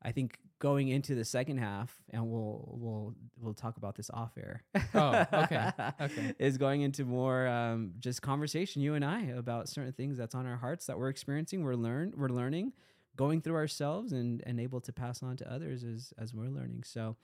I 0.02 0.12
think 0.12 0.40
going 0.60 0.88
into 0.90 1.16
the 1.16 1.26
second 1.26 1.58
half, 1.58 1.96
and 2.10 2.30
we'll 2.30 2.76
we'll 2.80 3.16
we'll 3.40 3.54
talk 3.54 3.78
about 3.78 3.96
this 3.96 4.10
off 4.14 4.38
air. 4.38 4.64
Oh, 4.94 5.26
okay, 5.34 5.72
okay. 6.02 6.34
Is 6.40 6.58
going 6.58 6.82
into 6.82 7.06
more 7.06 7.48
um, 7.48 7.94
just 8.00 8.22
conversation, 8.22 8.82
you 8.82 8.96
and 8.96 9.06
I, 9.06 9.24
about 9.24 9.70
certain 9.70 9.94
things 9.94 10.18
that's 10.18 10.36
on 10.36 10.46
our 10.46 10.58
hearts 10.58 10.86
that 10.88 10.98
we're 10.98 11.10
experiencing, 11.10 11.64
we're 11.64 11.76
learn, 11.76 12.14
we're 12.16 12.30
learning, 12.30 12.74
going 13.16 13.42
through 13.42 13.56
ourselves, 13.56 14.14
and 14.14 14.44
and 14.46 14.60
able 14.60 14.82
to 14.82 14.94
pass 14.94 15.22
on 15.24 15.38
to 15.38 15.52
others 15.52 15.84
as 15.84 16.14
as 16.18 16.34
we're 16.34 16.50
learning. 16.50 16.84
So, 16.84 17.16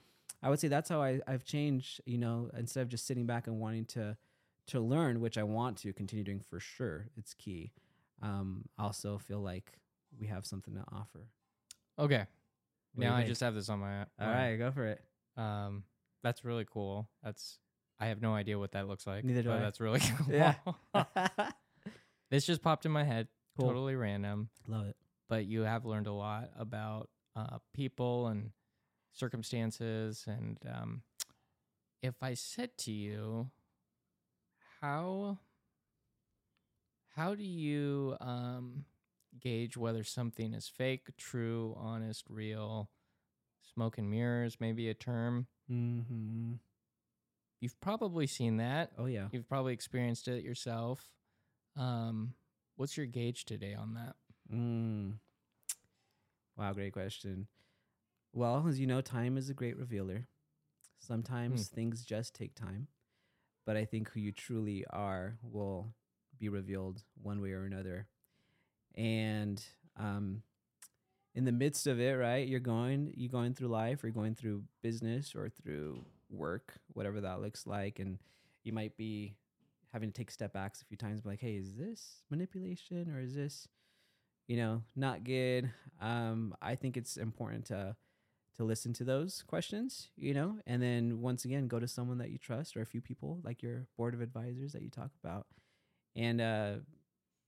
I 0.42 0.48
would 0.48 0.60
say 0.60 0.68
that's 0.68 0.88
how 0.88 1.02
I 1.02 1.20
I've 1.26 1.44
changed. 1.44 2.00
You 2.06 2.18
know, 2.18 2.50
instead 2.56 2.82
of 2.82 2.88
just 2.88 3.06
sitting 3.06 3.26
back 3.26 3.46
and 3.46 3.60
wanting 3.60 3.86
to 3.86 4.16
to 4.68 4.80
learn, 4.80 5.20
which 5.20 5.38
I 5.38 5.42
want 5.42 5.76
to 5.78 5.92
continue 5.92 6.24
doing 6.24 6.40
for 6.40 6.60
sure, 6.60 7.06
it's 7.16 7.34
key. 7.34 7.72
Um, 8.22 8.64
I 8.78 8.84
also 8.84 9.18
feel 9.18 9.40
like 9.40 9.72
we 10.18 10.26
have 10.28 10.46
something 10.46 10.74
to 10.74 10.84
offer. 10.92 11.28
Okay. 11.98 12.26
What 12.94 13.04
now 13.04 13.14
I 13.16 13.24
just 13.24 13.40
have 13.40 13.54
this 13.54 13.68
on 13.68 13.80
my. 13.80 14.00
All 14.00 14.06
my- 14.20 14.32
right, 14.50 14.56
go 14.56 14.70
for 14.70 14.86
it. 14.86 15.02
Um, 15.36 15.84
that's 16.22 16.44
really 16.44 16.64
cool. 16.70 17.08
That's 17.22 17.58
I 18.00 18.06
have 18.06 18.20
no 18.22 18.34
idea 18.34 18.58
what 18.58 18.72
that 18.72 18.88
looks 18.88 19.06
like. 19.06 19.24
Neither 19.24 19.42
do 19.42 19.48
but 19.48 19.58
I. 19.58 19.60
That's 19.60 19.80
really 19.80 20.00
cool. 20.18 20.34
Yeah. 20.34 20.54
this 22.30 22.46
just 22.46 22.62
popped 22.62 22.86
in 22.86 22.92
my 22.92 23.04
head. 23.04 23.28
Cool. 23.58 23.68
Totally 23.68 23.94
random, 23.94 24.48
Love 24.66 24.86
it. 24.88 24.96
but 25.28 25.44
you 25.46 25.60
have 25.62 25.84
learned 25.84 26.08
a 26.08 26.12
lot 26.12 26.50
about 26.58 27.08
uh, 27.36 27.58
people 27.72 28.26
and 28.26 28.50
circumstances. 29.12 30.24
And 30.26 30.58
um, 30.68 31.02
if 32.02 32.14
I 32.20 32.34
said 32.34 32.76
to 32.78 32.92
you, 32.92 33.50
how 34.80 35.38
how 37.14 37.34
do 37.36 37.44
you 37.44 38.16
um, 38.20 38.84
gauge 39.40 39.76
whether 39.76 40.04
something 40.04 40.54
is 40.54 40.68
fake, 40.68 41.08
true, 41.16 41.76
honest, 41.78 42.24
real? 42.28 42.90
Smoke 43.74 43.98
and 43.98 44.10
mirrors, 44.10 44.58
maybe 44.60 44.88
a 44.88 44.94
term. 44.94 45.46
Mm-hmm. 45.70 46.54
You've 47.60 47.80
probably 47.80 48.26
seen 48.26 48.58
that. 48.58 48.92
Oh 48.98 49.06
yeah. 49.06 49.28
You've 49.32 49.48
probably 49.48 49.72
experienced 49.72 50.28
it 50.28 50.44
yourself. 50.44 51.08
Um, 51.76 52.34
what's 52.76 52.96
your 52.96 53.06
gauge 53.06 53.44
today 53.44 53.74
on 53.74 53.94
that? 53.94 54.16
Mm. 54.52 55.14
Wow, 56.56 56.72
great 56.72 56.92
question. 56.92 57.48
Well, 58.32 58.64
as 58.68 58.78
you 58.78 58.86
know, 58.86 59.00
time 59.00 59.36
is 59.36 59.48
a 59.48 59.54
great 59.54 59.78
revealer. 59.78 60.28
Sometimes 60.98 61.68
things 61.68 62.04
just 62.04 62.34
take 62.34 62.54
time, 62.54 62.88
but 63.66 63.76
I 63.76 63.84
think 63.84 64.10
who 64.10 64.20
you 64.20 64.32
truly 64.32 64.84
are 64.90 65.38
will 65.42 65.94
be 66.38 66.48
revealed 66.48 67.02
one 67.20 67.40
way 67.40 67.52
or 67.52 67.64
another. 67.64 68.08
And 68.94 69.64
um, 69.98 70.42
in 71.34 71.44
the 71.44 71.52
midst 71.52 71.86
of 71.86 72.00
it, 72.00 72.12
right, 72.12 72.46
you're 72.46 72.60
going, 72.60 73.12
you're 73.16 73.30
going 73.30 73.54
through 73.54 73.68
life, 73.68 74.02
or 74.02 74.06
you're 74.06 74.14
going 74.14 74.34
through 74.34 74.62
business 74.82 75.34
or 75.34 75.48
through 75.48 76.04
work, 76.30 76.74
whatever 76.92 77.20
that 77.20 77.40
looks 77.40 77.66
like, 77.66 77.98
and 77.98 78.18
you 78.62 78.72
might 78.72 78.96
be 78.96 79.36
having 79.92 80.10
to 80.10 80.16
take 80.16 80.30
step 80.30 80.52
backs 80.52 80.82
a 80.82 80.84
few 80.84 80.96
times, 80.96 81.20
be 81.20 81.28
like, 81.28 81.40
hey, 81.40 81.54
is 81.54 81.76
this 81.76 82.22
manipulation 82.30 83.10
or 83.10 83.20
is 83.20 83.34
this 83.34 83.68
you 84.46 84.56
know, 84.56 84.82
not 84.94 85.24
good. 85.24 85.70
Um, 86.00 86.54
I 86.60 86.74
think 86.74 86.96
it's 86.96 87.16
important 87.16 87.66
to 87.66 87.96
to 88.56 88.62
listen 88.62 88.92
to 88.92 89.02
those 89.02 89.42
questions, 89.42 90.10
you 90.16 90.32
know, 90.32 90.58
and 90.64 90.80
then 90.80 91.20
once 91.20 91.44
again 91.44 91.66
go 91.66 91.80
to 91.80 91.88
someone 91.88 92.18
that 92.18 92.30
you 92.30 92.38
trust 92.38 92.76
or 92.76 92.82
a 92.82 92.86
few 92.86 93.00
people 93.00 93.40
like 93.42 93.64
your 93.64 93.88
board 93.96 94.14
of 94.14 94.20
advisors 94.20 94.72
that 94.72 94.82
you 94.82 94.90
talk 94.90 95.10
about, 95.22 95.46
and 96.14 96.40
uh, 96.40 96.74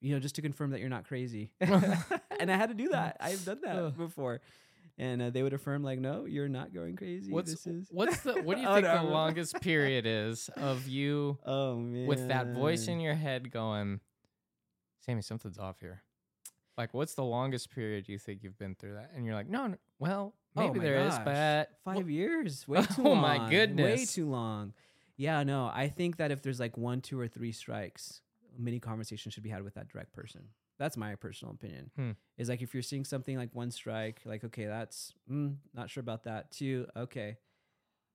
you 0.01 0.15
know, 0.15 0.21
just 0.21 0.35
to 0.37 0.43
confirm 0.43 0.71
that 0.71 0.81
you're 0.81 0.89
not 0.89 1.05
crazy. 1.07 1.51
and 1.61 2.51
I 2.51 2.57
had 2.57 2.69
to 2.69 2.75
do 2.75 2.89
that. 2.91 3.17
I've 3.21 3.45
done 3.45 3.61
that 3.63 3.97
before, 3.97 4.41
and 4.99 5.21
uh, 5.23 5.31
they 5.31 5.43
would 5.43 5.53
affirm 5.55 5.83
like, 5.83 5.99
no, 5.99 6.25
you're 6.27 6.49
not 6.49 6.73
going 6.75 6.97
crazy. 6.97 7.33
What's 7.33 7.51
this 7.51 7.67
is 7.67 7.89
what's 7.91 8.21
the 8.21 8.43
what 8.43 8.57
do 8.57 8.63
you 8.63 8.69
Oh, 8.71 8.75
think 8.75 8.87
no, 8.87 9.05
the 9.05 9.11
longest 9.11 9.61
period 9.61 10.05
is 10.07 10.49
of 10.57 10.87
you 10.89 11.39
oh 11.45 11.77
man 11.77 12.07
with 12.07 12.29
that 12.29 12.49
voice 12.55 12.89
in 12.89 13.01
your 13.01 13.15
head 13.15 13.51
going, 13.51 14.01
Sammy, 15.01 15.23
something's 15.23 15.59
off 15.59 15.81
here. 15.81 16.03
Like, 16.79 16.93
what's 16.93 17.15
the 17.15 17.25
longest 17.25 17.71
period 17.75 18.07
you 18.09 18.19
think 18.19 18.43
you've 18.43 18.59
been 18.59 18.75
through 18.75 18.95
that? 18.95 19.11
And 19.17 19.25
you're 19.25 19.35
like, 19.35 19.49
no, 19.49 19.67
no 19.67 19.77
well, 19.99 20.35
Oh 20.55 20.61
maybe 20.63 20.79
my 20.79 20.85
there 20.85 21.07
is, 21.07 21.15
gosh. 21.15 21.25
but 21.25 21.71
five 21.85 22.11
years. 22.11 22.67
Way 22.69 22.83
too 22.83 23.03
Oh 23.07 23.11
long. 23.13 23.23
my 23.23 23.49
goodness, 23.51 23.99
Way 24.01 24.05
too 24.05 24.29
long. 24.29 24.75
Yeah, 25.17 25.43
no. 25.43 25.71
I 25.73 25.89
think 25.89 26.19
that 26.19 26.31
if 26.31 26.43
there's 26.43 26.61
like 26.61 26.77
one, 26.77 27.01
two, 27.01 27.19
or 27.19 27.29
three 27.29 27.53
strikes, 27.53 28.21
many 28.59 28.81
conversations 28.81 29.35
should 29.35 29.43
be 29.43 29.51
had 29.51 29.63
with 29.63 29.75
that 29.75 29.89
direct 29.89 30.13
person. 30.13 30.43
That's 30.79 30.97
my 30.97 31.15
personal 31.15 31.55
opinion. 31.55 31.91
Hmm. 31.97 32.11
Is 32.37 32.49
like 32.49 32.63
if 32.63 32.75
you're 32.75 32.83
seeing 32.83 33.05
something 33.05 33.37
like 33.37 33.55
one 33.55 33.71
strike, 33.71 34.21
like 34.25 34.45
okay, 34.45 34.67
that's 34.67 35.13
mm, 35.31 35.57
not 35.75 35.91
sure 35.91 36.01
about 36.01 36.25
that. 36.25 36.51
Two, 36.51 36.87
okay, 36.97 37.39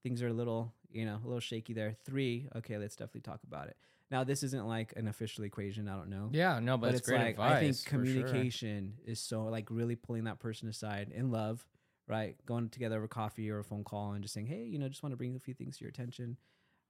things 0.04 0.21
are 0.21 0.27
a 0.27 0.34
little, 0.34 0.73
you 0.91 1.06
know, 1.06 1.19
a 1.23 1.27
little 1.27 1.39
shaky 1.39 1.73
there. 1.73 1.95
Three, 2.06 2.47
okay, 2.58 2.77
let's 2.77 2.95
definitely 2.95 3.21
talk 3.21 3.41
about 3.43 3.67
it. 3.67 3.77
Now, 4.10 4.25
this 4.25 4.43
isn't 4.43 4.67
like 4.67 4.93
an 4.97 5.08
official 5.08 5.45
equation. 5.45 5.88
I 5.88 5.95
don't 5.95 6.10
know 6.10 6.30
yeah, 6.34 6.60
no, 6.60 6.77
but, 6.77 6.88
but 6.88 6.95
it's 6.95 7.08
great 7.08 7.19
like 7.19 7.30
advice. 7.32 7.51
I 7.51 7.60
think 7.62 7.75
for 7.77 7.84
sure. 7.84 7.99
communication 7.99 8.93
is 9.06 9.19
so 9.19 9.43
like 9.43 9.69
really 9.71 9.95
pulling 9.95 10.25
that 10.25 10.39
person 10.39 10.67
aside 10.67 11.12
in 11.15 11.32
love, 11.32 11.65
right? 12.08 12.36
Going 12.45 12.69
together 12.69 12.97
over 12.97 13.08
coffee 13.08 13.49
or 13.49 13.60
a 13.60 13.63
phone 13.63 13.86
call 13.86 14.12
and 14.12 14.21
just 14.21 14.34
saying, 14.34 14.47
hey, 14.47 14.63
you 14.63 14.80
know, 14.80 14.89
just 14.89 15.01
want 15.01 15.13
to 15.13 15.17
bring 15.17 15.36
a 15.36 15.39
few 15.39 15.54
things 15.54 15.77
to 15.77 15.86
your 15.86 15.89
attention. 15.89 16.36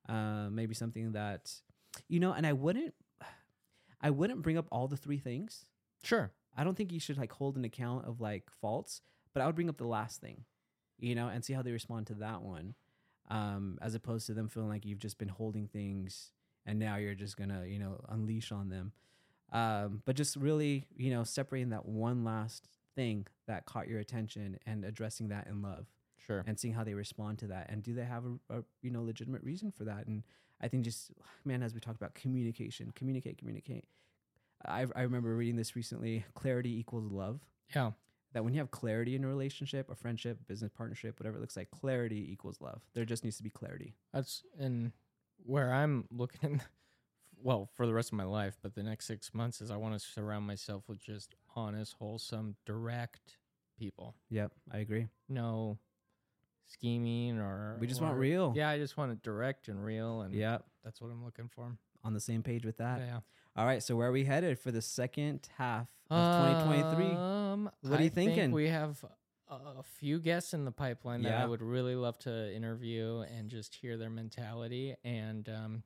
Uh, 0.09 0.49
maybe 0.49 0.73
something 0.73 1.11
that, 1.11 1.53
you 2.07 2.19
know, 2.19 2.33
and 2.33 2.45
I 2.47 2.53
wouldn't, 2.53 2.95
I 4.01 4.09
wouldn't 4.09 4.41
bring 4.41 4.57
up 4.57 4.67
all 4.71 4.87
the 4.87 4.97
three 4.97 5.17
things. 5.17 5.65
Sure. 6.03 6.31
I 6.55 6.63
don't 6.63 6.75
think 6.75 6.91
you 6.91 6.99
should 6.99 7.17
like 7.17 7.31
hold 7.31 7.55
an 7.55 7.65
account 7.65 8.05
of 8.05 8.19
like 8.19 8.49
faults, 8.49 9.01
but 9.33 9.41
I 9.41 9.45
would 9.45 9.55
bring 9.55 9.69
up 9.69 9.77
the 9.77 9.87
last 9.87 10.19
thing, 10.19 10.43
you 10.99 11.15
know, 11.15 11.27
and 11.27 11.45
see 11.45 11.53
how 11.53 11.61
they 11.61 11.71
respond 11.71 12.07
to 12.07 12.15
that 12.15 12.41
one, 12.41 12.73
um, 13.29 13.77
as 13.81 13.95
opposed 13.95 14.25
to 14.27 14.33
them 14.33 14.49
feeling 14.49 14.69
like 14.69 14.85
you've 14.85 14.99
just 14.99 15.17
been 15.17 15.29
holding 15.29 15.67
things 15.67 16.31
and 16.65 16.79
now 16.79 16.97
you're 16.97 17.15
just 17.15 17.37
gonna, 17.37 17.65
you 17.65 17.79
know, 17.79 18.03
unleash 18.09 18.51
on 18.51 18.69
them. 18.69 18.91
Um, 19.51 20.01
but 20.05 20.15
just 20.15 20.35
really, 20.35 20.87
you 20.95 21.11
know, 21.11 21.23
separating 21.23 21.69
that 21.69 21.85
one 21.85 22.23
last 22.23 22.67
thing 22.95 23.27
that 23.47 23.65
caught 23.65 23.87
your 23.87 23.99
attention 23.99 24.57
and 24.65 24.83
addressing 24.83 25.29
that 25.29 25.47
in 25.47 25.61
love 25.61 25.87
Sure. 26.25 26.43
and 26.47 26.59
seeing 26.59 26.73
how 26.73 26.83
they 26.83 26.93
respond 26.93 27.39
to 27.39 27.47
that 27.47 27.67
and 27.69 27.83
do 27.83 27.93
they 27.93 28.03
have 28.05 28.23
a, 28.25 28.59
a 28.59 28.63
you 28.81 28.91
know 28.91 29.03
legitimate 29.03 29.43
reason 29.43 29.71
for 29.71 29.83
that 29.85 30.05
and 30.07 30.23
i 30.61 30.67
think 30.67 30.83
just 30.83 31.11
man 31.45 31.63
as 31.63 31.73
we 31.73 31.79
talked 31.79 31.97
about 31.97 32.13
communication 32.13 32.91
communicate 32.95 33.37
communicate 33.37 33.85
i, 34.65 34.85
I 34.95 35.01
remember 35.01 35.35
reading 35.35 35.55
this 35.55 35.75
recently 35.75 36.25
clarity 36.35 36.77
equals 36.79 37.11
love 37.11 37.39
yeah. 37.75 37.91
that 38.33 38.43
when 38.43 38.53
you 38.53 38.59
have 38.59 38.71
clarity 38.71 39.15
in 39.15 39.23
a 39.23 39.27
relationship 39.27 39.89
a 39.89 39.95
friendship 39.95 40.37
business 40.47 40.71
partnership 40.75 41.19
whatever 41.19 41.37
it 41.37 41.41
looks 41.41 41.57
like 41.57 41.71
clarity 41.71 42.31
equals 42.31 42.61
love 42.61 42.81
there 42.93 43.05
just 43.05 43.23
needs 43.23 43.37
to 43.37 43.43
be 43.43 43.49
clarity 43.49 43.95
That's 44.13 44.43
and 44.59 44.91
where 45.43 45.73
I'm 45.73 46.05
looking. 46.11 46.61
Well, 47.43 47.67
for 47.73 47.87
the 47.87 47.93
rest 47.95 48.09
of 48.11 48.17
my 48.19 48.23
life, 48.23 48.55
but 48.61 48.75
the 48.75 48.83
next 48.83 49.07
six 49.07 49.33
months 49.33 49.61
is 49.61 49.71
I 49.71 49.75
want 49.77 49.95
to 49.95 49.99
surround 49.99 50.45
myself 50.45 50.83
with 50.87 50.99
just 50.99 51.33
honest, 51.55 51.95
wholesome, 51.97 52.55
direct 52.67 53.37
people. 53.79 54.13
yep 54.29 54.51
i 54.71 54.77
agree 54.77 55.07
No 55.27 55.79
scheming 56.71 57.37
or 57.39 57.77
we 57.79 57.87
just 57.87 58.01
want 58.01 58.17
real 58.17 58.53
Yeah, 58.55 58.69
I 58.69 58.77
just 58.77 58.97
want 58.97 59.11
it 59.11 59.21
direct 59.21 59.67
and 59.67 59.83
real, 59.83 60.21
and 60.21 60.33
yep 60.33 60.63
that's 60.83 61.01
what 61.01 61.11
I'm 61.11 61.23
looking 61.23 61.49
for. 61.53 61.75
on 62.03 62.13
the 62.13 62.19
same 62.19 62.41
page 62.43 62.65
with 62.65 62.77
that 62.77 62.99
yeah. 62.99 63.19
all 63.55 63.65
right 63.65 63.83
so 63.83 63.95
where 63.95 64.07
are 64.07 64.11
we 64.11 64.25
headed 64.25 64.57
for 64.59 64.71
the 64.71 64.81
second 64.81 65.47
half 65.57 65.87
of 66.09 66.17
2023 66.65 67.05
Um, 67.15 67.69
What 67.81 67.99
are 67.99 68.03
you 68.03 68.05
I 68.05 68.09
think 68.09 68.31
thinking? 68.33 68.51
we 68.51 68.67
have 68.69 69.03
a 69.49 69.83
few 69.99 70.19
guests 70.19 70.53
in 70.53 70.63
the 70.65 70.71
pipeline 70.71 71.23
that 71.23 71.33
I 71.41 71.45
would 71.45 71.61
really 71.61 71.95
love 71.95 72.17
to 72.19 72.53
interview 72.55 73.19
and 73.37 73.49
just 73.49 73.75
hear 73.75 73.97
their 73.97 74.09
mentality. 74.09 74.95
And 75.03 75.47
um, 75.49 75.83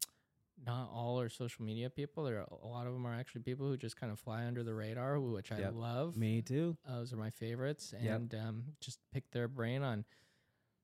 not 0.65 0.89
all 0.93 1.19
are 1.19 1.29
social 1.29 1.65
media 1.65 1.89
people. 1.89 2.23
There 2.25 2.37
are 2.39 2.47
a 2.63 2.67
lot 2.67 2.85
of 2.85 2.93
them 2.93 3.05
are 3.07 3.13
actually 3.15 3.41
people 3.41 3.67
who 3.67 3.75
just 3.75 3.97
kind 3.99 4.11
of 4.11 4.19
fly 4.19 4.45
under 4.45 4.61
the 4.63 4.73
radar, 4.75 5.19
which 5.19 5.51
I 5.51 5.67
love. 5.69 6.15
me 6.15 6.43
too 6.43 6.77
Those 6.87 7.11
are 7.11 7.17
my 7.17 7.31
favorites, 7.31 7.91
Yep. 7.99 8.15
and 8.15 8.35
um, 8.35 8.63
just 8.81 8.99
pick 9.11 9.31
their 9.31 9.47
brain 9.47 9.81
on 9.81 10.05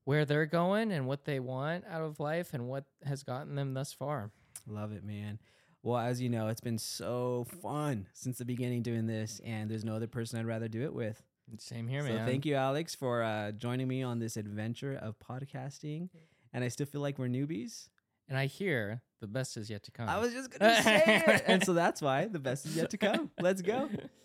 where 0.04 0.26
they're 0.26 0.46
going 0.46 0.92
and 0.92 1.08
what 1.08 1.26
they 1.26 1.40
want 1.40 1.84
out 1.90 2.02
of 2.02 2.20
life 2.20 2.54
and 2.54 2.68
what 2.68 2.86
has 3.06 3.24
gotten 3.24 3.56
them 3.56 3.74
thus 3.74 3.94
far. 3.94 4.32
Love 4.68 4.92
it, 4.92 5.04
man. 5.04 5.40
Well, 5.84 5.98
as 5.98 6.22
you 6.22 6.30
know, 6.30 6.48
it's 6.48 6.62
been 6.62 6.78
so 6.78 7.48
fun 7.62 8.08
since 8.14 8.38
the 8.38 8.46
beginning 8.46 8.84
doing 8.84 9.08
this, 9.08 9.42
and 9.44 9.70
there's 9.70 9.84
no 9.84 9.96
other 9.96 10.08
person 10.08 10.40
I'd 10.40 10.46
rather 10.46 10.68
do 10.68 10.84
it 10.84 10.94
with. 10.94 11.22
Same 11.58 11.88
here, 11.88 12.02
so 12.02 12.14
man. 12.14 12.26
thank 12.26 12.46
you, 12.46 12.56
Alex, 12.56 12.96
for 12.96 13.24
uh, 13.24 13.52
joining 13.52 13.88
me 13.88 14.04
on 14.04 14.20
this 14.20 14.38
adventure 14.38 14.94
of 14.94 15.16
podcasting. 15.20 16.10
And 16.54 16.64
I 16.64 16.68
still 16.70 16.86
feel 16.86 17.02
like 17.02 17.18
we're 17.18 17.28
newbies. 17.28 17.88
And 18.30 18.38
I 18.38 18.46
hear 18.46 19.02
the 19.20 19.28
best 19.28 19.58
is 19.58 19.70
yet 19.70 19.84
to 19.84 19.92
come. 19.92 20.08
I 20.08 20.18
was 20.20 20.34
just 20.34 20.58
gonna 20.58 20.82
say 20.82 21.24
it, 21.28 21.44
and 21.48 21.66
so 21.66 21.74
that's 21.74 22.02
why 22.02 22.28
the 22.28 22.40
best 22.40 22.66
is 22.66 22.78
yet 22.78 22.92
to 22.92 22.98
come. 22.98 23.32
Let's 23.42 23.62
go. 23.62 23.90